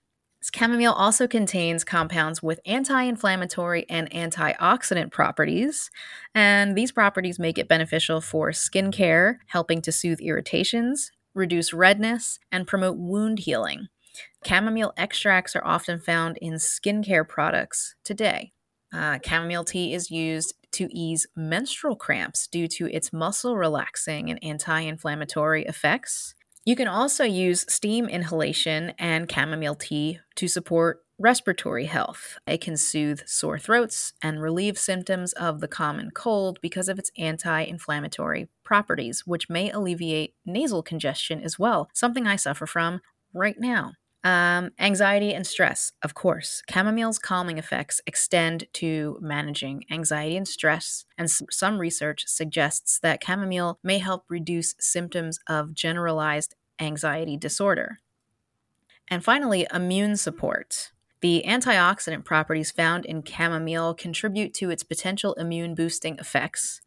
Chamomile 0.53 0.93
also 0.93 1.27
contains 1.27 1.83
compounds 1.83 2.43
with 2.43 2.59
anti 2.67 3.01
inflammatory 3.01 3.87
and 3.89 4.07
antioxidant 4.11 5.11
properties, 5.11 5.89
and 6.35 6.77
these 6.77 6.91
properties 6.91 7.39
make 7.39 7.57
it 7.57 7.67
beneficial 7.67 8.21
for 8.21 8.51
skincare, 8.51 9.37
helping 9.47 9.81
to 9.81 9.91
soothe 9.91 10.19
irritations, 10.19 11.11
reduce 11.35 11.73
redness, 11.73 12.39
and 12.51 12.65
promote 12.65 12.97
wound 12.97 13.39
healing. 13.39 13.87
Chamomile 14.45 14.93
extracts 14.97 15.55
are 15.55 15.65
often 15.65 15.99
found 15.99 16.37
in 16.37 16.53
skincare 16.53 17.27
products 17.27 17.95
today. 18.03 18.53
Uh, 18.93 19.19
chamomile 19.25 19.65
tea 19.65 19.93
is 19.93 20.09
used 20.09 20.53
to 20.71 20.87
ease 20.91 21.27
menstrual 21.35 21.95
cramps 21.95 22.47
due 22.47 22.67
to 22.67 22.87
its 22.87 23.11
muscle 23.11 23.57
relaxing 23.57 24.29
and 24.29 24.43
anti 24.43 24.79
inflammatory 24.79 25.65
effects. 25.65 26.33
You 26.65 26.75
can 26.75 26.87
also 26.87 27.23
use 27.23 27.65
steam 27.69 28.07
inhalation 28.07 28.93
and 28.97 29.31
chamomile 29.31 29.75
tea 29.75 30.19
to 30.35 30.47
support 30.47 31.04
respiratory 31.17 31.85
health. 31.85 32.37
It 32.45 32.61
can 32.61 32.77
soothe 32.77 33.21
sore 33.25 33.59
throats 33.59 34.13
and 34.21 34.41
relieve 34.41 34.77
symptoms 34.77 35.33
of 35.33 35.61
the 35.61 35.67
common 35.67 36.11
cold 36.11 36.59
because 36.61 36.89
of 36.89 36.99
its 36.99 37.11
anti 37.17 37.61
inflammatory 37.61 38.49
properties, 38.63 39.25
which 39.25 39.49
may 39.49 39.69
alleviate 39.69 40.35
nasal 40.45 40.83
congestion 40.83 41.41
as 41.41 41.57
well, 41.57 41.89
something 41.93 42.27
I 42.27 42.35
suffer 42.35 42.65
from 42.65 43.01
right 43.33 43.59
now. 43.59 43.93
Um, 44.25 44.71
anxiety 44.79 45.35
and 45.35 45.45
stress, 45.45 45.91
of 46.01 46.15
course. 46.15 46.63
Chamomile's 46.67 47.19
calming 47.19 47.59
effects 47.59 48.01
extend 48.07 48.65
to 48.73 49.19
managing 49.21 49.85
anxiety 49.91 50.35
and 50.35 50.47
stress, 50.47 51.05
and 51.15 51.29
some 51.29 51.77
research 51.77 52.23
suggests 52.25 52.99
that 53.03 53.23
chamomile 53.23 53.77
may 53.83 53.99
help 53.99 54.23
reduce 54.27 54.73
symptoms 54.79 55.37
of 55.47 55.75
generalized 55.75 56.55
anxiety 56.79 57.37
disorder. 57.37 57.99
And 59.07 59.23
finally, 59.23 59.67
immune 59.71 60.17
support. 60.17 60.91
The 61.25 61.43
antioxidant 61.47 62.23
properties 62.23 62.69
found 62.69 63.03
in 63.03 63.23
chamomile 63.23 63.95
contribute 63.95 64.53
to 64.53 64.69
its 64.69 64.83
potential 64.83 65.33
immune 65.39 65.73
boosting 65.73 66.19
effects, 66.19 66.81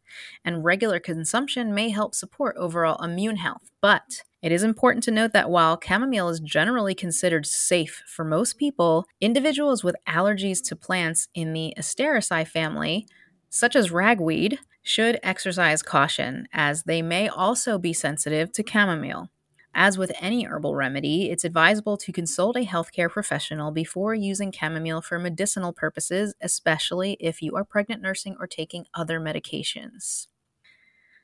and 0.45 0.63
regular 0.63 0.97
consumption 0.97 1.75
may 1.75 1.89
help 1.89 2.15
support 2.15 2.55
overall 2.55 3.03
immune 3.03 3.35
health. 3.35 3.69
But 3.81 4.23
it 4.41 4.53
is 4.53 4.63
important 4.63 5.03
to 5.03 5.11
note 5.11 5.33
that 5.33 5.49
while 5.49 5.77
chamomile 5.85 6.29
is 6.29 6.39
generally 6.39 6.95
considered 6.95 7.45
safe 7.45 8.01
for 8.07 8.23
most 8.23 8.57
people, 8.57 9.05
individuals 9.19 9.83
with 9.83 9.97
allergies 10.07 10.63
to 10.69 10.75
plants 10.77 11.27
in 11.33 11.51
the 11.51 11.73
Asteraceae 11.77 12.47
family, 12.47 13.07
such 13.49 13.75
as 13.75 13.91
ragweed, 13.91 14.57
should 14.81 15.19
exercise 15.21 15.83
caution 15.83 16.47
as 16.53 16.83
they 16.83 17.01
may 17.01 17.27
also 17.27 17.77
be 17.77 17.91
sensitive 17.91 18.53
to 18.53 18.63
chamomile. 18.65 19.27
As 19.73 19.97
with 19.97 20.11
any 20.19 20.45
herbal 20.45 20.75
remedy, 20.75 21.29
it's 21.29 21.43
advisable 21.43 21.95
to 21.97 22.11
consult 22.11 22.57
a 22.57 22.65
healthcare 22.65 23.09
professional 23.09 23.71
before 23.71 24.13
using 24.13 24.51
chamomile 24.51 25.01
for 25.01 25.19
medicinal 25.19 25.73
purposes, 25.73 26.33
especially 26.41 27.17
if 27.19 27.41
you 27.41 27.55
are 27.55 27.63
pregnant, 27.63 28.01
nursing, 28.01 28.35
or 28.39 28.47
taking 28.47 28.85
other 28.93 29.19
medications. 29.19 30.27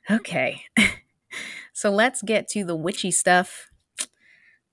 Okay, 0.09 0.61
so 1.73 1.89
let's 1.89 2.21
get 2.21 2.47
to 2.49 2.63
the 2.63 2.75
witchy 2.75 3.11
stuff. 3.11 3.71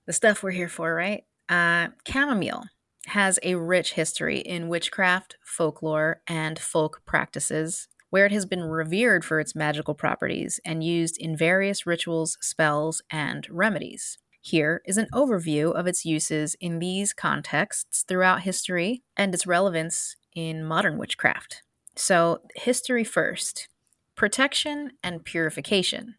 The 0.05 0.13
stuff 0.13 0.43
we're 0.43 0.51
here 0.51 0.69
for, 0.69 0.93
right? 0.93 1.23
Uh, 1.49 1.87
chamomile 2.07 2.63
has 3.07 3.39
a 3.43 3.55
rich 3.55 3.93
history 3.93 4.39
in 4.39 4.69
witchcraft, 4.69 5.37
folklore, 5.43 6.21
and 6.27 6.59
folk 6.59 7.01
practices 7.05 7.87
where 8.13 8.27
it 8.27 8.31
has 8.31 8.45
been 8.45 8.63
revered 8.63 9.25
for 9.25 9.39
its 9.39 9.55
magical 9.55 9.95
properties 9.95 10.59
and 10.63 10.83
used 10.83 11.17
in 11.17 11.35
various 11.35 11.87
rituals, 11.87 12.37
spells, 12.39 13.01
and 13.09 13.47
remedies. 13.49 14.19
Here 14.39 14.83
is 14.85 14.99
an 14.99 15.07
overview 15.11 15.73
of 15.73 15.87
its 15.87 16.05
uses 16.05 16.55
in 16.59 16.77
these 16.77 17.11
contexts 17.11 18.03
throughout 18.03 18.41
history 18.41 19.01
and 19.17 19.33
its 19.33 19.47
relevance 19.47 20.15
in 20.35 20.63
modern 20.63 20.99
witchcraft. 20.99 21.63
So, 21.95 22.41
history 22.55 23.03
first 23.03 23.67
protection 24.15 24.91
and 25.03 25.25
purification. 25.25 26.13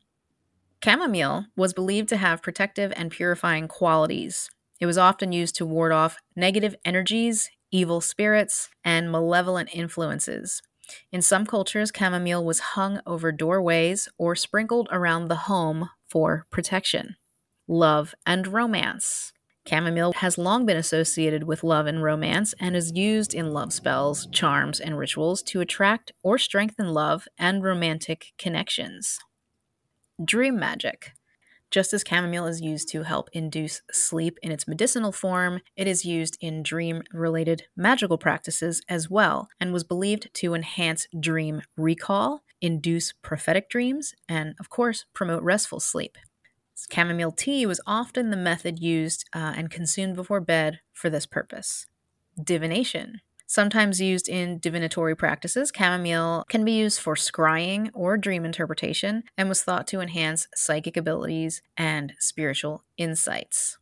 Chamomile 0.83 1.46
was 1.54 1.74
believed 1.74 2.09
to 2.09 2.16
have 2.16 2.42
protective 2.42 2.92
and 2.96 3.12
purifying 3.12 3.68
qualities. 3.68 4.50
It 4.80 4.87
was 4.87 4.98
often 4.98 5.30
used 5.30 5.54
to 5.59 5.64
ward 5.64 5.92
off 5.92 6.18
negative 6.35 6.74
energies, 6.85 7.52
evil 7.70 8.00
spirits, 8.00 8.68
and 8.85 9.12
malevolent 9.12 9.68
influences. 9.72 10.61
In 11.11 11.23
some 11.23 11.47
cultures, 11.47 11.92
chamomile 11.97 12.44
was 12.44 12.61
hung 12.61 13.01
over 13.07 13.33
doorways 13.33 14.09
or 14.18 14.35
sprinkled 14.35 14.88
around 14.90 15.29
the 15.29 15.37
home 15.37 15.90
for 16.09 16.47
protection. 16.51 17.16
Love 17.66 18.14
and 18.27 18.47
romance. 18.47 19.33
Chamomile 19.66 20.12
has 20.14 20.37
long 20.37 20.66
been 20.66 20.77
associated 20.77 21.44
with 21.44 21.64
love 21.64 21.87
and 21.87 22.03
romance 22.03 22.55
and 22.61 22.77
is 22.77 22.92
used 22.92 23.33
in 23.33 23.53
love 23.53 23.73
spells, 23.73 24.27
charms, 24.27 24.79
and 24.79 24.99
rituals 24.99 25.42
to 25.44 25.62
attract 25.62 26.12
or 26.23 26.37
strengthen 26.37 26.88
love 26.88 27.27
and 27.38 27.62
romantic 27.62 28.35
connections. 28.37 29.18
Dream 30.23 30.59
magic. 30.59 31.12
Just 31.74 31.92
as 31.92 32.04
chamomile 32.08 32.46
is 32.46 32.60
used 32.60 32.88
to 32.90 33.02
help 33.02 33.28
induce 33.32 33.82
sleep 33.90 34.38
in 34.44 34.52
its 34.52 34.68
medicinal 34.68 35.10
form, 35.10 35.60
it 35.74 35.88
is 35.88 36.04
used 36.04 36.38
in 36.40 36.62
dream 36.62 37.02
related 37.12 37.64
magical 37.76 38.16
practices 38.16 38.80
as 38.88 39.10
well, 39.10 39.48
and 39.58 39.72
was 39.72 39.82
believed 39.82 40.32
to 40.34 40.54
enhance 40.54 41.08
dream 41.18 41.62
recall, 41.76 42.44
induce 42.60 43.12
prophetic 43.22 43.68
dreams, 43.68 44.14
and, 44.28 44.54
of 44.60 44.70
course, 44.70 45.06
promote 45.14 45.42
restful 45.42 45.80
sleep. 45.80 46.16
Chamomile 46.92 47.32
tea 47.32 47.66
was 47.66 47.80
often 47.88 48.30
the 48.30 48.37
method 48.37 48.78
used 48.78 49.24
uh, 49.34 49.54
and 49.56 49.68
consumed 49.68 50.14
before 50.14 50.40
bed 50.40 50.78
for 50.92 51.10
this 51.10 51.26
purpose. 51.26 51.88
Divination. 52.40 53.20
Sometimes 53.46 54.00
used 54.00 54.28
in 54.28 54.59
divinatory 54.59 55.14
practices, 55.14 55.72
chamomile 55.74 56.44
can 56.48 56.64
be 56.64 56.72
used 56.72 57.00
for 57.00 57.14
scrying 57.14 57.90
or 57.92 58.16
dream 58.16 58.44
interpretation 58.44 59.24
and 59.37 59.48
was 59.48 59.62
thought 59.62 59.87
to 59.88 60.00
enhance 60.00 60.48
psychic 60.54 60.96
abilities 60.96 61.62
and 61.76 62.14
spiritual 62.18 62.85
insights. 62.96 63.78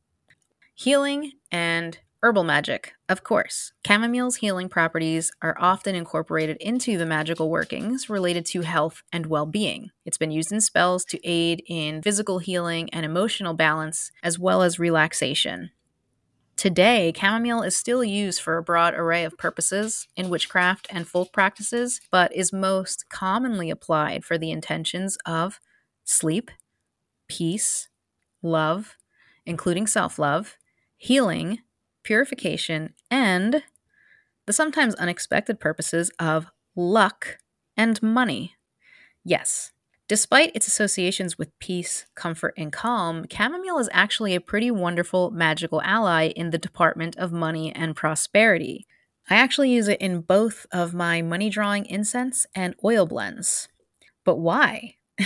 Healing 0.75 1.33
and 1.51 1.99
herbal 2.23 2.45
magic. 2.45 2.93
Of 3.09 3.25
course, 3.25 3.73
chamomile's 3.85 4.37
healing 4.37 4.69
properties 4.69 5.33
are 5.43 5.57
often 5.59 5.95
incorporated 5.95 6.57
into 6.59 6.97
the 6.97 7.07
magical 7.07 7.51
workings 7.51 8.09
related 8.09 8.47
to 8.47 8.63
health 8.63 9.03
and 9.13 9.27
well 9.27 9.47
being. 9.47 9.91
It's 10.05 10.19
been 10.19 10.31
used 10.31 10.53
in 10.53 10.61
spells 10.61 11.05
to 11.07 11.21
aid 11.29 11.63
in 11.67 12.03
physical 12.03 12.39
healing 12.39 12.91
and 12.91 13.05
emotional 13.05 13.55
balance, 13.55 14.13
as 14.23 14.39
well 14.39 14.63
as 14.63 14.79
relaxation. 14.79 15.71
Today, 16.57 17.13
chamomile 17.17 17.63
is 17.63 17.77
still 17.77 18.05
used 18.05 18.41
for 18.41 18.57
a 18.57 18.63
broad 18.63 18.95
array 18.95 19.25
of 19.25 19.37
purposes 19.37 20.07
in 20.17 20.29
witchcraft 20.29 20.87
and 20.91 21.09
folk 21.09 21.33
practices, 21.33 22.01
but 22.11 22.33
is 22.35 22.53
most 22.53 23.09
commonly 23.09 23.71
applied 23.71 24.25
for 24.25 24.39
the 24.39 24.51
intentions 24.51 25.19
of 25.27 25.59
sleep, 26.05 26.51
peace, 27.29 27.89
love, 28.43 28.97
including 29.45 29.87
self 29.87 30.19
love, 30.19 30.57
healing, 30.97 31.59
purification, 32.05 32.95
and 33.11 33.65
the 34.47 34.53
sometimes 34.53 34.95
unexpected 34.97 35.59
purposes 35.59 36.11
of 36.19 36.47
luck 36.77 37.39
and 37.77 38.03
money. 38.03 38.55
Yes, 39.25 39.73
Despite 40.13 40.55
its 40.55 40.67
associations 40.67 41.39
with 41.39 41.59
peace, 41.59 42.05
comfort, 42.15 42.53
and 42.59 42.71
calm, 42.71 43.25
chamomile 43.33 43.79
is 43.79 43.89
actually 43.93 44.35
a 44.35 44.43
pretty 44.43 44.71
wonderful 44.71 45.31
magical 45.31 45.81
ally 45.81 46.27
in 46.37 46.51
the 46.51 46.59
department 46.59 47.17
of 47.17 47.33
money 47.33 47.75
and 47.75 47.97
prosperity. 47.97 48.87
I 49.31 49.37
actually 49.37 49.71
use 49.71 49.89
it 49.89 50.03
in 50.03 50.21
both 50.21 50.67
of 50.71 50.93
my 50.93 51.23
money 51.23 51.49
drawing 51.49 51.87
incense 51.87 52.45
and 52.55 52.75
oil 52.85 53.07
blends. 53.07 53.69
But 54.23 54.37
why? 54.37 54.97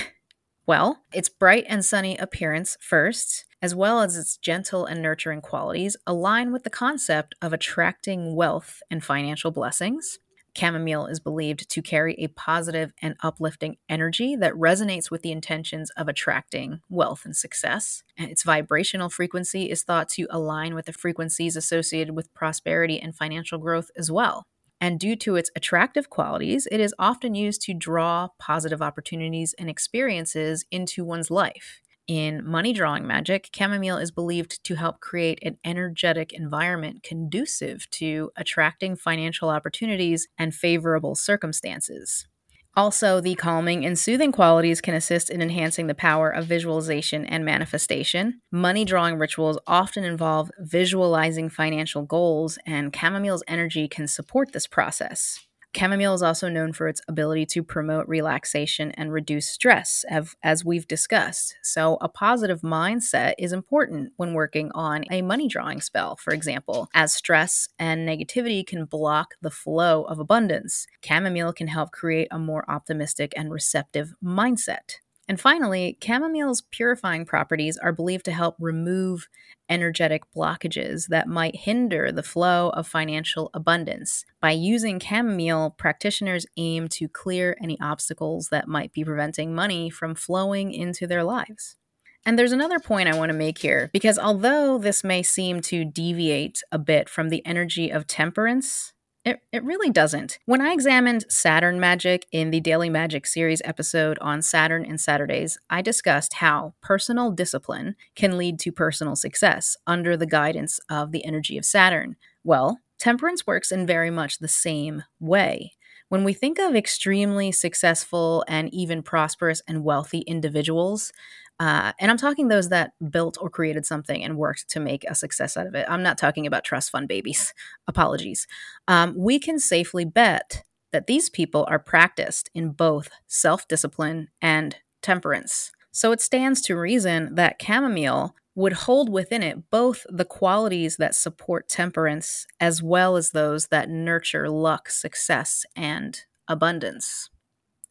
well, 0.68 1.03
its 1.12 1.29
bright 1.29 1.64
and 1.68 1.85
sunny 1.85 2.16
appearance 2.16 2.77
first, 2.81 3.44
as 3.61 3.75
well 3.75 4.01
as 4.03 4.16
its 4.16 4.37
gentle 4.37 4.87
and 4.87 5.03
nurturing 5.03 5.40
qualities, 5.40 5.96
align 6.07 6.53
with 6.53 6.62
the 6.62 6.70
concept 6.70 7.35
of 7.42 7.53
attracting 7.53 8.37
wealth 8.37 8.85
and 8.88 9.03
financial 9.03 9.51
blessings. 9.51 10.20
Chamomile 10.57 11.07
is 11.07 11.21
believed 11.21 11.69
to 11.69 11.83
carry 11.83 12.14
a 12.14 12.29
positive 12.29 12.92
and 13.03 13.16
uplifting 13.23 13.77
energy 13.88 14.37
that 14.37 14.55
resonates 14.55 15.11
with 15.11 15.23
the 15.23 15.33
intentions 15.33 15.90
of 15.90 16.09
attracting 16.09 16.81
wealth 16.88 17.25
and 17.25 17.37
success. 17.37 18.03
Its 18.16 18.42
vibrational 18.42 19.11
frequency 19.11 19.71
is 19.71 19.83
thought 19.83 20.09
to 20.11 20.27
align 20.31 20.75
with 20.75 20.87
the 20.87 20.92
frequencies 20.92 21.57
associated 21.57 22.14
with 22.14 22.33
prosperity 22.35 23.01
and 23.01 23.14
financial 23.14 23.59
growth 23.59 23.90
as 23.97 24.11
well. 24.11 24.47
And 24.81 25.01
due 25.01 25.16
to 25.16 25.37
its 25.37 25.51
attractive 25.57 26.11
qualities, 26.11 26.69
it 26.71 26.81
is 26.81 26.95
often 26.99 27.35
used 27.35 27.62
to 27.62 27.75
draw 27.75 28.29
positive 28.38 28.83
opportunities 28.83 29.55
and 29.59 29.71
experiences 29.71 30.64
into 30.71 31.05
one's 31.05 31.31
life. 31.31 31.81
In 32.09 32.49
money 32.49 32.73
drawing 32.73 33.05
magic, 33.05 33.49
chamomile 33.53 33.99
is 33.99 34.12
believed 34.12 34.62
to 34.62 34.77
help 34.77 35.01
create 35.01 35.40
an 35.42 35.59
energetic 35.64 36.33
environment 36.33 37.03
conducive 37.03 37.90
to 37.90 38.31
attracting 38.37 38.95
financial 38.95 39.51
opportunities 39.51 40.29
and 40.38 40.55
favorable 40.55 41.16
circumstances. 41.16 42.29
Also, 42.77 43.21
the 43.21 43.35
calming 43.35 43.85
and 43.85 43.99
soothing 43.99 44.31
qualities 44.31 44.81
can 44.81 44.95
assist 44.95 45.31
in 45.31 45.42
enhancing 45.42 45.88
the 45.88 45.95
power 45.95 46.31
of 46.31 46.47
visualization 46.47 47.25
and 47.25 47.45
manifestation. 47.45 48.40
Money 48.53 48.85
drawing 48.85 49.19
rituals 49.19 49.59
often 49.66 50.05
involve 50.05 50.51
visualizing 50.61 51.49
financial 51.49 52.03
goals, 52.03 52.57
and 52.66 52.92
chamomile's 52.92 53.42
energy 53.49 53.88
can 53.88 54.07
support 54.07 54.53
this 54.53 54.66
process. 54.66 55.40
Chamomile 55.77 56.15
is 56.15 56.23
also 56.23 56.49
known 56.49 56.73
for 56.73 56.89
its 56.89 57.03
ability 57.07 57.45
to 57.47 57.62
promote 57.62 58.09
relaxation 58.09 58.93
and 58.93 59.12
reduce 59.12 59.49
stress, 59.49 60.05
as 60.43 60.65
we've 60.65 60.89
discussed. 60.89 61.55
So, 61.62 61.99
a 62.01 62.09
positive 62.09 62.62
mindset 62.62 63.35
is 63.39 63.53
important 63.53 64.12
when 64.17 64.33
working 64.33 64.71
on 64.73 65.05
a 65.11 65.21
money 65.21 65.49
drawing 65.49 65.83
spell, 65.83 66.17
for 66.17 66.33
example, 66.33 66.89
as 66.95 67.12
stress 67.12 67.69
and 67.79 68.09
negativity 68.09 68.67
can 68.67 68.87
block 68.87 69.35
the 69.43 69.51
flow 69.51 70.05
of 70.05 70.19
abundance. 70.19 70.87
Chamomile 71.05 71.53
can 71.53 71.69
help 71.69 71.93
create 71.93 72.29
a 72.31 72.39
more 72.39 72.65
optimistic 72.71 73.35
and 73.37 73.53
receptive 73.53 74.15
mindset. 74.25 75.01
And 75.29 75.41
finally, 75.41 75.99
chamomile's 76.01 76.62
purifying 76.71 77.25
properties 77.25 77.77
are 77.77 77.93
believed 77.93 78.25
to 78.27 78.33
help 78.33 78.55
remove 78.61 79.29
energetic 79.69 80.23
blockages 80.37 81.09
that 81.09 81.27
might 81.27 81.57
hinder 81.57 82.12
the 82.12 82.23
flow 82.23 82.71
of 82.71 82.87
financial 82.87 83.51
abundance. 83.53 84.25
By 84.41 84.53
using 84.53 85.01
chamomile, 85.01 85.71
practitioners 85.71 86.47
aim 86.57 86.87
to 86.91 87.09
clear 87.09 87.57
any 87.61 87.77
obstacles 87.81 88.49
that 88.51 88.69
might 88.69 88.93
be 88.93 89.05
preventing 89.05 89.55
money 89.55 89.91
from 89.91 90.15
flowing 90.15 90.73
into 90.73 91.09
their 91.09 91.25
lives. 91.25 91.77
And 92.25 92.39
there's 92.39 92.53
another 92.53 92.81
point 92.81 93.09
I 93.09 93.17
want 93.17 93.31
to 93.31 93.39
make 93.39 93.59
here, 93.59 93.91
because 93.93 94.19
although 94.19 94.79
this 94.79 95.05
may 95.05 95.23
seem 95.23 95.61
to 95.62 95.85
deviate 95.85 96.61
a 96.73 96.79
bit 96.79 97.09
from 97.09 97.29
the 97.29 97.45
energy 97.47 97.91
of 97.91 98.07
temperance, 98.07 98.93
it, 99.27 99.41
it 99.53 99.65
really 99.65 99.91
doesn't. 99.91 100.39
When 100.47 100.61
I 100.61 100.73
examined 100.73 101.25
Saturn 101.29 101.81
magic 101.81 102.27
in 102.31 102.53
the 102.53 102.61
Daily 102.61 102.89
Magic 102.89 103.27
series 103.27 103.61
episode 103.65 104.19
on 104.21 104.41
Saturn 104.41 104.87
and 104.87 105.01
Saturdays, 105.01 105.59
I 105.69 105.83
discussed 105.83 106.35
how 106.35 106.75
personal 106.81 107.33
discipline 107.33 107.97
can 108.15 108.39
lead 108.39 108.61
to 108.61 108.71
personal 108.71 109.17
success 109.17 109.77
under 109.85 110.17
the 110.17 110.27
guidance 110.27 110.79
of 110.89 111.11
the 111.11 111.25
energy 111.25 111.59
of 111.59 111.65
Saturn. 111.65 112.15
Well, 112.45 112.79
Temperance 113.01 113.47
works 113.49 113.73
in 113.73 113.85
very 113.85 114.11
much 114.11 114.39
the 114.39 114.49
same 114.49 115.03
way. 115.19 115.73
When 116.09 116.23
we 116.23 116.33
think 116.33 116.61
of 116.61 116.77
extremely 116.77 117.51
successful 117.51 118.45
and 118.47 118.73
even 118.73 119.03
prosperous 119.03 119.61
and 119.67 119.83
wealthy 119.83 120.21
individuals, 120.21 121.12
uh, 121.59 121.92
and 121.99 122.11
I'm 122.11 122.19
talking 122.19 122.49
those 122.49 122.69
that 122.69 122.92
built 123.11 123.38
or 123.40 123.49
created 123.49 123.87
something 123.87 124.23
and 124.23 124.37
worked 124.37 124.69
to 124.71 124.81
make 124.81 125.05
a 125.05 125.14
success 125.14 125.57
out 125.57 125.66
of 125.66 125.75
it. 125.75 125.87
I'm 125.88 126.03
not 126.03 126.19
talking 126.19 126.47
about 126.47 126.64
trust 126.64 126.90
fund 126.90 127.09
babies. 127.09 127.55
Apologies. 127.88 128.47
Um, 128.88 129.14
we 129.16 129.38
can 129.38 129.59
safely 129.59 130.05
bet 130.05 130.62
that 130.92 131.07
these 131.07 131.31
people 131.31 131.66
are 131.69 131.79
practiced 131.79 132.51
in 132.55 132.71
both 132.71 133.09
self 133.27 133.66
discipline 133.69 134.29
and 134.42 134.77
temperance. 135.03 135.73
So 135.92 136.12
it 136.12 136.21
stands 136.21 136.61
to 136.62 136.77
reason 136.77 137.35
that 137.37 137.61
chamomile 137.61 138.35
would 138.55 138.73
hold 138.73 139.11
within 139.11 139.42
it 139.42 139.71
both 139.71 140.07
the 140.09 140.25
qualities 140.25 140.97
that 140.97 141.14
support 141.14 141.69
temperance 141.69 142.47
as 142.61 142.83
well 142.83 143.16
as 143.16 143.31
those 143.31 143.69
that 143.69 143.88
nurture 143.88 144.49
luck, 144.49 144.90
success, 144.90 145.64
and 145.75 146.23
abundance. 146.49 147.31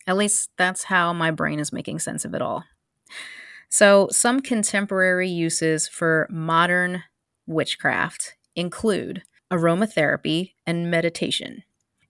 At 0.08 0.18
least 0.18 0.52
that's 0.58 0.84
how 0.86 1.14
my 1.14 1.32
brain 1.32 1.60
is 1.60 1.74
making 1.74 2.00
sense 2.00 2.26
of 2.26 2.34
it 2.36 2.42
all. 2.42 2.64
So, 3.70 4.08
some 4.12 4.42
contemporary 4.42 5.30
uses 5.30 5.88
for 5.88 6.28
modern 6.30 7.04
witchcraft 7.46 8.36
include 8.56 9.24
aromatherapy 9.52 10.54
and 10.66 10.90
meditation. 10.90 11.64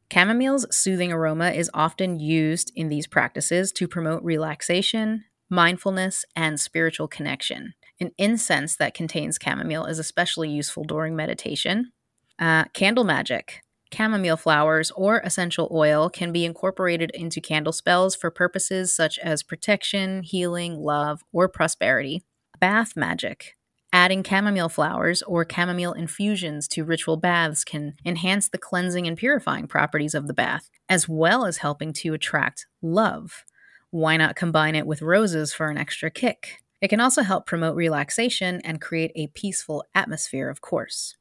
Chamomile's 0.09 0.67
soothing 0.75 1.11
aroma 1.11 1.51
is 1.51 1.71
often 1.73 2.19
used 2.19 2.71
in 2.75 2.89
these 2.89 3.07
practices 3.07 3.71
to 3.73 3.87
promote 3.87 4.23
relaxation, 4.23 5.25
mindfulness, 5.49 6.25
and 6.35 6.59
spiritual 6.59 7.07
connection. 7.07 7.73
An 7.99 8.11
incense 8.17 8.75
that 8.77 8.93
contains 8.93 9.39
chamomile 9.41 9.85
is 9.85 9.99
especially 9.99 10.49
useful 10.49 10.83
during 10.83 11.15
meditation. 11.15 11.91
Uh, 12.37 12.65
candle 12.73 13.03
magic. 13.03 13.61
Chamomile 13.95 14.37
flowers 14.37 14.91
or 14.91 15.21
essential 15.23 15.69
oil 15.71 16.09
can 16.09 16.31
be 16.31 16.43
incorporated 16.43 17.11
into 17.11 17.39
candle 17.39 17.71
spells 17.71 18.15
for 18.15 18.29
purposes 18.29 18.93
such 18.93 19.17
as 19.19 19.43
protection, 19.43 20.23
healing, 20.23 20.75
love, 20.75 21.23
or 21.31 21.47
prosperity. 21.47 22.23
Bath 22.59 22.95
magic. 22.95 23.55
Adding 23.93 24.23
chamomile 24.23 24.67
flowers 24.67 25.21
or 25.21 25.47
chamomile 25.49 25.93
infusions 25.93 26.67
to 26.69 26.83
ritual 26.83 27.15
baths 27.15 27.63
can 27.63 27.93
enhance 28.05 28.49
the 28.49 28.57
cleansing 28.57 29.07
and 29.07 29.17
purifying 29.17 29.67
properties 29.67 30.13
of 30.13 30.27
the 30.27 30.33
bath, 30.33 30.69
as 30.89 31.07
well 31.07 31.45
as 31.45 31.57
helping 31.57 31.93
to 31.93 32.13
attract 32.13 32.67
love. 32.81 33.45
Why 33.91 34.17
not 34.17 34.35
combine 34.35 34.75
it 34.75 34.85
with 34.85 35.01
roses 35.01 35.53
for 35.53 35.69
an 35.69 35.77
extra 35.77 36.11
kick? 36.11 36.57
It 36.81 36.89
can 36.89 36.99
also 36.99 37.21
help 37.21 37.45
promote 37.45 37.77
relaxation 37.77 38.59
and 38.65 38.81
create 38.81 39.13
a 39.15 39.27
peaceful 39.27 39.85
atmosphere, 39.95 40.49
of 40.49 40.59
course. 40.59 41.15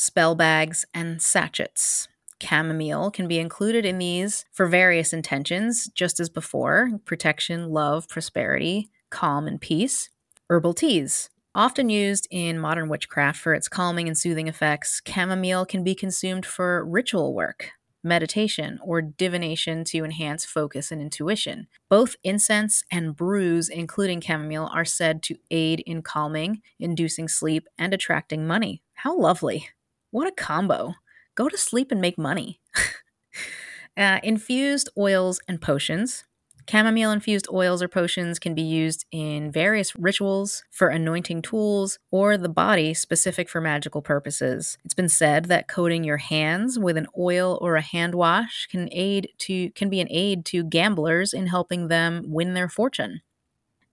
Spell 0.00 0.36
bags 0.36 0.84
and 0.94 1.20
sachets. 1.20 2.06
Chamomile 2.40 3.10
can 3.10 3.26
be 3.26 3.40
included 3.40 3.84
in 3.84 3.98
these 3.98 4.44
for 4.52 4.68
various 4.68 5.12
intentions, 5.12 5.88
just 5.88 6.20
as 6.20 6.28
before 6.28 7.00
protection, 7.04 7.70
love, 7.70 8.08
prosperity, 8.08 8.90
calm, 9.10 9.48
and 9.48 9.60
peace. 9.60 10.08
Herbal 10.48 10.74
teas. 10.74 11.30
Often 11.52 11.90
used 11.90 12.28
in 12.30 12.60
modern 12.60 12.88
witchcraft 12.88 13.40
for 13.40 13.54
its 13.54 13.66
calming 13.66 14.06
and 14.06 14.16
soothing 14.16 14.46
effects, 14.46 15.02
chamomile 15.04 15.66
can 15.66 15.82
be 15.82 15.96
consumed 15.96 16.46
for 16.46 16.84
ritual 16.84 17.34
work, 17.34 17.72
meditation, 18.04 18.78
or 18.84 19.02
divination 19.02 19.82
to 19.86 20.04
enhance 20.04 20.44
focus 20.44 20.92
and 20.92 21.02
intuition. 21.02 21.66
Both 21.88 22.14
incense 22.22 22.84
and 22.92 23.16
brews, 23.16 23.68
including 23.68 24.20
chamomile, 24.20 24.70
are 24.72 24.84
said 24.84 25.24
to 25.24 25.38
aid 25.50 25.80
in 25.80 26.02
calming, 26.02 26.62
inducing 26.78 27.26
sleep, 27.26 27.66
and 27.76 27.92
attracting 27.92 28.46
money. 28.46 28.80
How 28.94 29.18
lovely! 29.18 29.70
What 30.10 30.26
a 30.26 30.32
combo! 30.32 30.94
Go 31.34 31.48
to 31.48 31.58
sleep 31.58 31.92
and 31.92 32.00
make 32.00 32.16
money. 32.16 32.60
uh, 33.96 34.20
infused 34.22 34.88
oils 34.96 35.40
and 35.46 35.60
potions. 35.60 36.24
Chamomile 36.68 37.12
infused 37.12 37.46
oils 37.50 37.82
or 37.82 37.88
potions 37.88 38.38
can 38.38 38.54
be 38.54 38.62
used 38.62 39.06
in 39.10 39.50
various 39.50 39.96
rituals 39.96 40.64
for 40.70 40.88
anointing 40.88 41.40
tools 41.40 41.98
or 42.10 42.36
the 42.36 42.48
body 42.48 42.92
specific 42.92 43.48
for 43.48 43.60
magical 43.60 44.02
purposes. 44.02 44.76
It's 44.84 44.94
been 44.94 45.08
said 45.08 45.46
that 45.46 45.68
coating 45.68 46.04
your 46.04 46.18
hands 46.18 46.78
with 46.78 46.96
an 46.96 47.06
oil 47.18 47.58
or 47.62 47.76
a 47.76 47.80
hand 47.82 48.14
wash 48.14 48.66
can 48.70 48.88
aid 48.92 49.28
to 49.38 49.70
can 49.70 49.88
be 49.88 50.00
an 50.00 50.08
aid 50.10 50.44
to 50.46 50.62
gamblers 50.64 51.32
in 51.32 51.46
helping 51.46 51.88
them 51.88 52.24
win 52.26 52.52
their 52.52 52.68
fortune. 52.68 53.20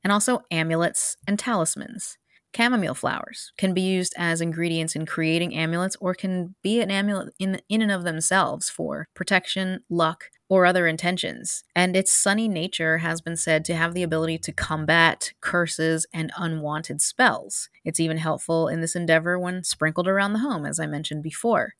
And 0.04 0.12
also 0.12 0.42
amulets 0.52 1.16
and 1.28 1.40
talismans. 1.40 2.18
Chamomile 2.56 2.94
flowers 2.94 3.52
can 3.58 3.74
be 3.74 3.82
used 3.82 4.14
as 4.18 4.40
ingredients 4.40 4.96
in 4.96 5.06
creating 5.06 5.54
amulets 5.54 5.98
or 6.00 6.14
can 6.14 6.56
be 6.62 6.80
an 6.80 6.90
amulet 6.90 7.34
in, 7.38 7.60
in 7.68 7.82
and 7.82 7.92
of 7.92 8.04
themselves 8.04 8.70
for 8.70 9.10
protection, 9.14 9.84
luck, 9.90 10.26
or 10.48 10.66
other 10.66 10.88
intentions. 10.88 11.64
And 11.76 11.96
its 11.96 12.14
sunny 12.14 12.48
nature 12.48 13.00
has 13.00 13.20
been 13.20 13.36
said 13.36 13.66
to 13.66 13.76
have 13.76 13.94
the 13.94 14.04
ability 14.04 14.38
to 14.40 14.52
combat 14.54 15.34
curses 15.42 16.06
and 16.14 16.32
unwanted 16.38 17.02
spells. 17.02 17.70
It's 17.84 18.00
even 18.00 18.18
helpful 18.18 18.68
in 18.68 18.80
this 18.82 18.96
endeavor 18.96 19.38
when 19.38 19.64
sprinkled 19.64 20.08
around 20.08 20.34
the 20.34 20.40
home, 20.40 20.66
as 20.66 20.80
I 20.80 20.86
mentioned 20.86 21.24
before. 21.24 21.74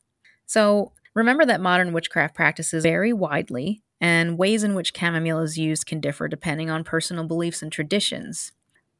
So, 0.44 0.92
remember 1.14 1.46
that 1.46 1.60
modern 1.60 1.92
witchcraft 1.92 2.34
practices 2.34 2.82
vary 2.82 3.12
widely, 3.12 3.82
and 4.00 4.36
ways 4.36 4.62
in 4.62 4.74
which 4.74 4.92
chamomile 4.94 5.40
is 5.40 5.56
used 5.56 5.86
can 5.86 6.00
differ 6.00 6.28
depending 6.28 6.68
on 6.68 6.84
personal 6.84 7.24
beliefs 7.24 7.62
and 7.62 7.72
traditions. 7.72 8.52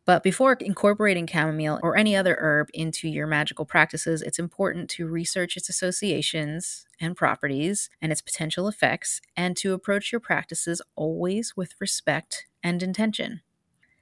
But 0.07 0.23
before 0.23 0.53
incorporating 0.61 1.27
chamomile 1.27 1.81
or 1.83 1.97
any 1.97 2.15
other 2.15 2.37
herb 2.39 2.69
into 2.73 3.09
your 3.09 3.27
magical 3.27 3.65
practices, 3.65 4.23
it's 4.23 4.39
important 4.39 4.89
to 4.91 5.09
research 5.09 5.57
its 5.57 5.69
associations 5.69 6.87
and 7.01 7.17
properties 7.17 7.91
and 8.01 8.13
its 8.13 8.23
potential 8.23 8.69
effects, 8.69 9.21
and 9.37 9.57
to 9.57 9.75
approach 9.75 10.13
your 10.13 10.21
practices 10.21 10.81
always 10.95 11.57
with 11.57 11.75
respect 11.81 12.47
and 12.63 12.85
intention. 12.85 13.41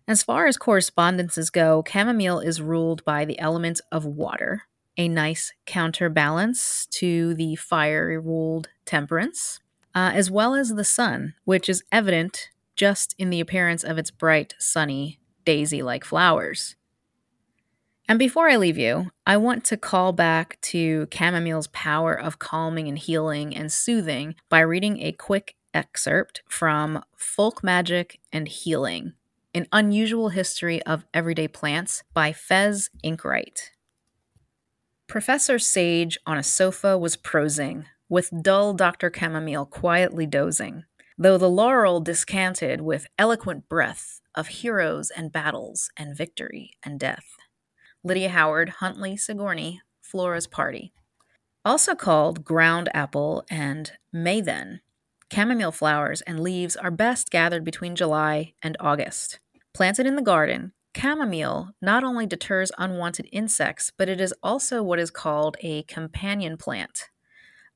As 0.06 0.22
far 0.22 0.46
as 0.46 0.58
correspondences 0.58 1.48
go, 1.48 1.82
chamomile 1.90 2.40
is 2.40 2.60
ruled 2.60 3.02
by 3.06 3.24
the 3.24 3.38
element 3.38 3.80
of 3.90 4.04
water, 4.04 4.64
a 4.98 5.08
nice 5.08 5.54
counterbalance 5.64 6.84
to 6.90 7.32
the 7.32 7.56
fire 7.56 8.20
ruled 8.20 8.68
temperance, 8.84 9.60
uh, 9.94 10.10
as 10.12 10.30
well 10.30 10.54
as 10.54 10.74
the 10.74 10.84
sun, 10.84 11.32
which 11.44 11.70
is 11.70 11.82
evident 11.90 12.50
just 12.76 13.14
in 13.16 13.30
the 13.30 13.40
appearance 13.40 13.82
of 13.82 13.96
its 13.96 14.10
bright, 14.10 14.54
sunny 14.58 15.18
daisy 15.44 15.82
like 15.82 16.04
flowers. 16.04 16.76
And 18.06 18.18
before 18.18 18.48
I 18.48 18.56
leave 18.56 18.76
you, 18.76 19.10
I 19.26 19.38
want 19.38 19.64
to 19.66 19.78
call 19.78 20.12
back 20.12 20.58
to 20.62 21.06
chamomile's 21.06 21.68
power 21.68 22.12
of 22.12 22.38
calming 22.38 22.86
and 22.86 22.98
healing 22.98 23.56
and 23.56 23.72
soothing 23.72 24.34
by 24.50 24.60
reading 24.60 25.00
a 25.00 25.12
quick 25.12 25.56
excerpt 25.72 26.42
from 26.46 27.02
Folk 27.16 27.64
Magic 27.64 28.20
and 28.30 28.46
Healing 28.46 29.14
An 29.54 29.66
Unusual 29.72 30.28
History 30.28 30.82
of 30.82 31.06
Everyday 31.14 31.48
Plants 31.48 32.02
by 32.12 32.32
Fez 32.32 32.90
Inkwright. 33.02 33.72
Professor 35.06 35.58
Sage 35.58 36.18
on 36.26 36.36
a 36.36 36.42
sofa 36.42 36.98
was 36.98 37.16
prosing, 37.16 37.86
with 38.08 38.42
dull 38.42 38.74
Dr. 38.74 39.10
Chamomile 39.14 39.66
quietly 39.66 40.26
dozing, 40.26 40.84
though 41.16 41.38
the 41.38 41.48
laurel 41.48 42.00
descanted 42.00 42.82
with 42.82 43.06
eloquent 43.18 43.68
breath 43.68 44.20
of 44.34 44.48
heroes 44.48 45.10
and 45.10 45.32
battles 45.32 45.90
and 45.96 46.16
victory 46.16 46.72
and 46.82 46.98
death. 46.98 47.36
Lydia 48.02 48.28
Howard, 48.28 48.68
Huntley, 48.80 49.16
Sigourney, 49.16 49.80
Flora's 50.02 50.46
Party. 50.46 50.92
Also 51.64 51.94
called 51.94 52.44
ground 52.44 52.90
apple 52.92 53.44
and 53.50 53.92
maythen, 54.12 54.80
chamomile 55.32 55.72
flowers 55.72 56.20
and 56.22 56.40
leaves 56.40 56.76
are 56.76 56.90
best 56.90 57.30
gathered 57.30 57.64
between 57.64 57.96
July 57.96 58.52
and 58.62 58.76
August. 58.78 59.40
Planted 59.72 60.06
in 60.06 60.16
the 60.16 60.22
garden, 60.22 60.72
chamomile 60.96 61.70
not 61.80 62.04
only 62.04 62.26
deters 62.26 62.70
unwanted 62.78 63.28
insects, 63.32 63.90
but 63.96 64.08
it 64.08 64.20
is 64.20 64.34
also 64.42 64.82
what 64.82 64.98
is 64.98 65.10
called 65.10 65.56
a 65.60 65.82
companion 65.84 66.56
plant, 66.56 67.08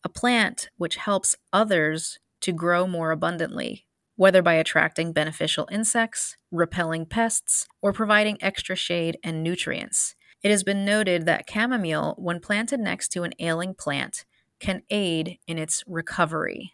a 0.05 0.09
plant 0.09 0.69
which 0.77 0.97
helps 0.97 1.35
others 1.53 2.19
to 2.43 2.53
grow 2.53 2.87
more 2.87 3.11
abundantly 3.11 3.88
whether 4.19 4.43
by 4.43 4.55
attracting 4.55 5.13
beneficial 5.13 5.69
insects, 5.71 6.37
repelling 6.51 7.07
pests, 7.07 7.69
or 7.81 7.93
providing 7.93 8.37
extra 8.43 8.75
shade 8.75 9.17
and 9.23 9.45
nutrients. 9.45 10.17
It 10.43 10.51
has 10.51 10.65
been 10.65 10.85
noted 10.85 11.25
that 11.27 11.49
chamomile, 11.49 12.17
when 12.19 12.41
planted 12.41 12.81
next 12.81 13.11
to 13.11 13.23
an 13.23 13.33
ailing 13.39 13.75
plant, 13.75 14.25
can 14.59 14.83
aid 14.91 15.39
in 15.47 15.57
its 15.57 15.85
recovery. 15.87 16.73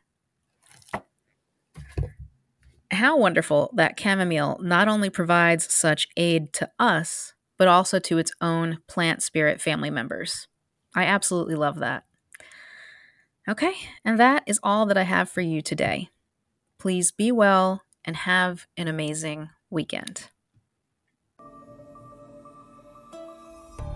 How 2.90 3.18
wonderful 3.18 3.70
that 3.74 4.00
chamomile 4.00 4.58
not 4.62 4.88
only 4.88 5.10
provides 5.10 5.70
such 5.70 6.08
aid 6.16 6.50
to 6.54 6.70
us, 6.78 7.34
but 7.58 7.68
also 7.68 7.98
to 7.98 8.16
its 8.16 8.32
own 8.40 8.78
plant 8.88 9.22
spirit 9.22 9.60
family 9.60 9.90
members. 9.90 10.48
I 10.96 11.04
absolutely 11.04 11.56
love 11.56 11.78
that. 11.80 12.04
Okay, 13.46 13.74
and 14.02 14.18
that 14.18 14.44
is 14.46 14.58
all 14.62 14.86
that 14.86 14.96
I 14.96 15.02
have 15.02 15.28
for 15.28 15.42
you 15.42 15.60
today. 15.60 16.08
Please 16.84 17.12
be 17.12 17.32
well 17.32 17.80
and 18.04 18.14
have 18.14 18.66
an 18.76 18.88
amazing 18.88 19.48
weekend. 19.70 20.28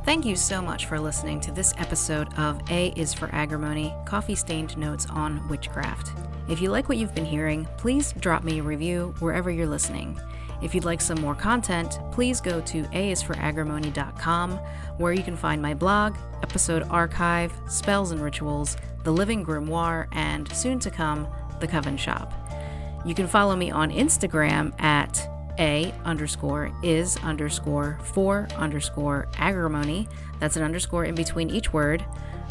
Thank 0.07 0.25
you 0.25 0.35
so 0.35 0.63
much 0.63 0.87
for 0.87 0.99
listening 0.99 1.39
to 1.41 1.53
this 1.53 1.75
episode 1.77 2.33
of 2.39 2.63
A 2.71 2.95
is 2.97 3.13
for 3.13 3.29
Agrimony 3.35 3.93
Coffee 4.07 4.35
Stained 4.35 4.75
Notes 4.79 5.05
on 5.11 5.47
Witchcraft. 5.51 6.13
If 6.49 6.63
you 6.63 6.71
like 6.71 6.89
what 6.89 6.97
you've 6.97 7.15
been 7.15 7.27
hearing, 7.27 7.69
please 7.77 8.15
drop 8.21 8.43
me 8.43 8.59
a 8.61 8.63
review 8.63 9.15
wherever 9.19 9.51
you're 9.51 9.67
listening. 9.67 10.19
If 10.63 10.75
you'd 10.75 10.87
like 10.87 11.03
some 11.03 11.21
more 11.21 11.35
content, 11.35 11.99
please 12.11 12.41
go 12.41 12.63
to 12.63 12.85
aisforagrimony.com, 12.85 14.53
where 14.97 15.13
you 15.13 15.23
can 15.23 15.37
find 15.37 15.61
my 15.61 15.75
blog, 15.75 16.17
episode 16.43 16.85
archive, 16.85 17.53
spells 17.69 18.13
and 18.13 18.23
rituals, 18.23 18.79
the 19.05 19.13
Living 19.13 19.45
Grimoire, 19.45 20.09
and 20.13 20.51
soon 20.57 20.79
to 20.79 20.91
come, 20.91 21.29
the 21.61 21.69
Coven 21.69 21.99
Shop. 21.99 22.33
You 23.09 23.15
can 23.15 23.27
follow 23.27 23.57
me 23.57 23.71
on 23.71 23.91
Instagram 23.91 24.79
at 24.79 25.27
a 25.59 25.95
underscore 26.05 26.71
is 26.83 27.17
underscore 27.25 27.99
for 28.03 28.47
underscore 28.55 29.29
agrimony. 29.39 30.07
That's 30.41 30.57
an 30.57 30.63
underscore 30.63 31.07
in 31.07 31.15
between 31.15 31.49
each 31.49 31.73
word 31.73 32.05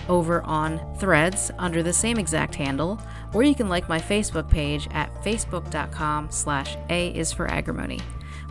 over 0.10 0.41
on 0.41 0.82
threads 0.97 1.51
under 1.60 1.84
the 1.84 1.93
same 1.93 2.18
exact 2.18 2.55
handle, 2.55 2.99
or 3.36 3.43
you 3.43 3.53
can 3.53 3.70
like 3.70 3.88
my 3.88 3.99
Facebook 3.99 4.49
page 4.49 4.88
at 4.93 5.14
facebook.com 5.24 6.32
slash 6.32 6.76
a 6.89 7.10
is 7.10 7.32
for 7.32 7.47
agrimony. 7.47 7.99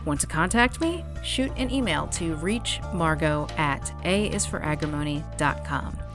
Want 0.05 0.21
to 0.21 0.27
contact 0.27 0.79
me? 0.79 1.03
Shoot 1.23 1.51
an 1.57 1.69
email 1.69 2.07
to 2.07 2.37
reachmargo 2.37 3.51
at 3.59 3.91
a 4.05 4.27
is 4.27 4.45
for 4.45 4.63
agrimony.com. 4.63 6.06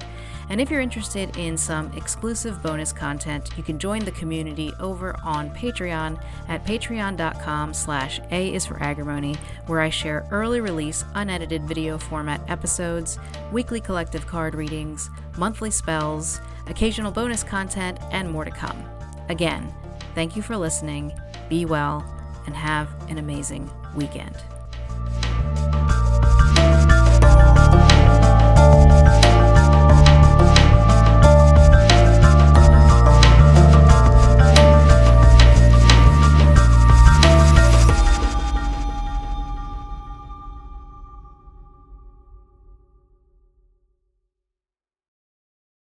And 0.53 0.61
if 0.61 0.71
you're 0.71 0.83
interested 0.83 1.39
in 1.39 1.57
some 1.57 1.91
exclusive 1.97 2.63
bonus 2.63 2.93
content, 2.93 3.49
you 3.57 3.63
can 3.63 3.79
join 3.79 4.05
the 4.05 4.11
community 4.11 4.71
over 4.79 5.17
on 5.25 5.49
Patreon 5.49 6.23
at 6.47 6.63
patreon.com 6.67 7.73
slash 7.73 8.21
A 8.31 8.53
is 8.53 8.67
for 8.67 8.77
agrimony, 8.83 9.35
where 9.67 9.81
I 9.81 9.89
share 9.89 10.29
early 10.31 10.61
release, 10.61 11.07
unedited 11.15 11.63
video 11.63 11.97
format 11.97 12.43
episodes, 12.51 13.19
weekly 13.51 13.81
collective 13.81 14.27
card 14.27 14.55
readings, 14.55 15.09
monthly 15.39 15.71
spells, 15.71 16.43
occasional 16.67 17.13
bonus 17.13 17.43
content, 17.43 17.99
and 18.11 18.31
more 18.31 18.45
to 18.45 18.51
come. 18.51 18.85
Again, 19.31 19.73
thank 20.15 20.37
you 20.37 20.43
for 20.43 20.59
listening, 20.59 21.19
be 21.49 21.65
well, 21.65 22.05
and 22.45 22.55
have 22.55 22.91
an 23.09 23.17
amazing 23.17 23.71
weekend. 23.95 24.37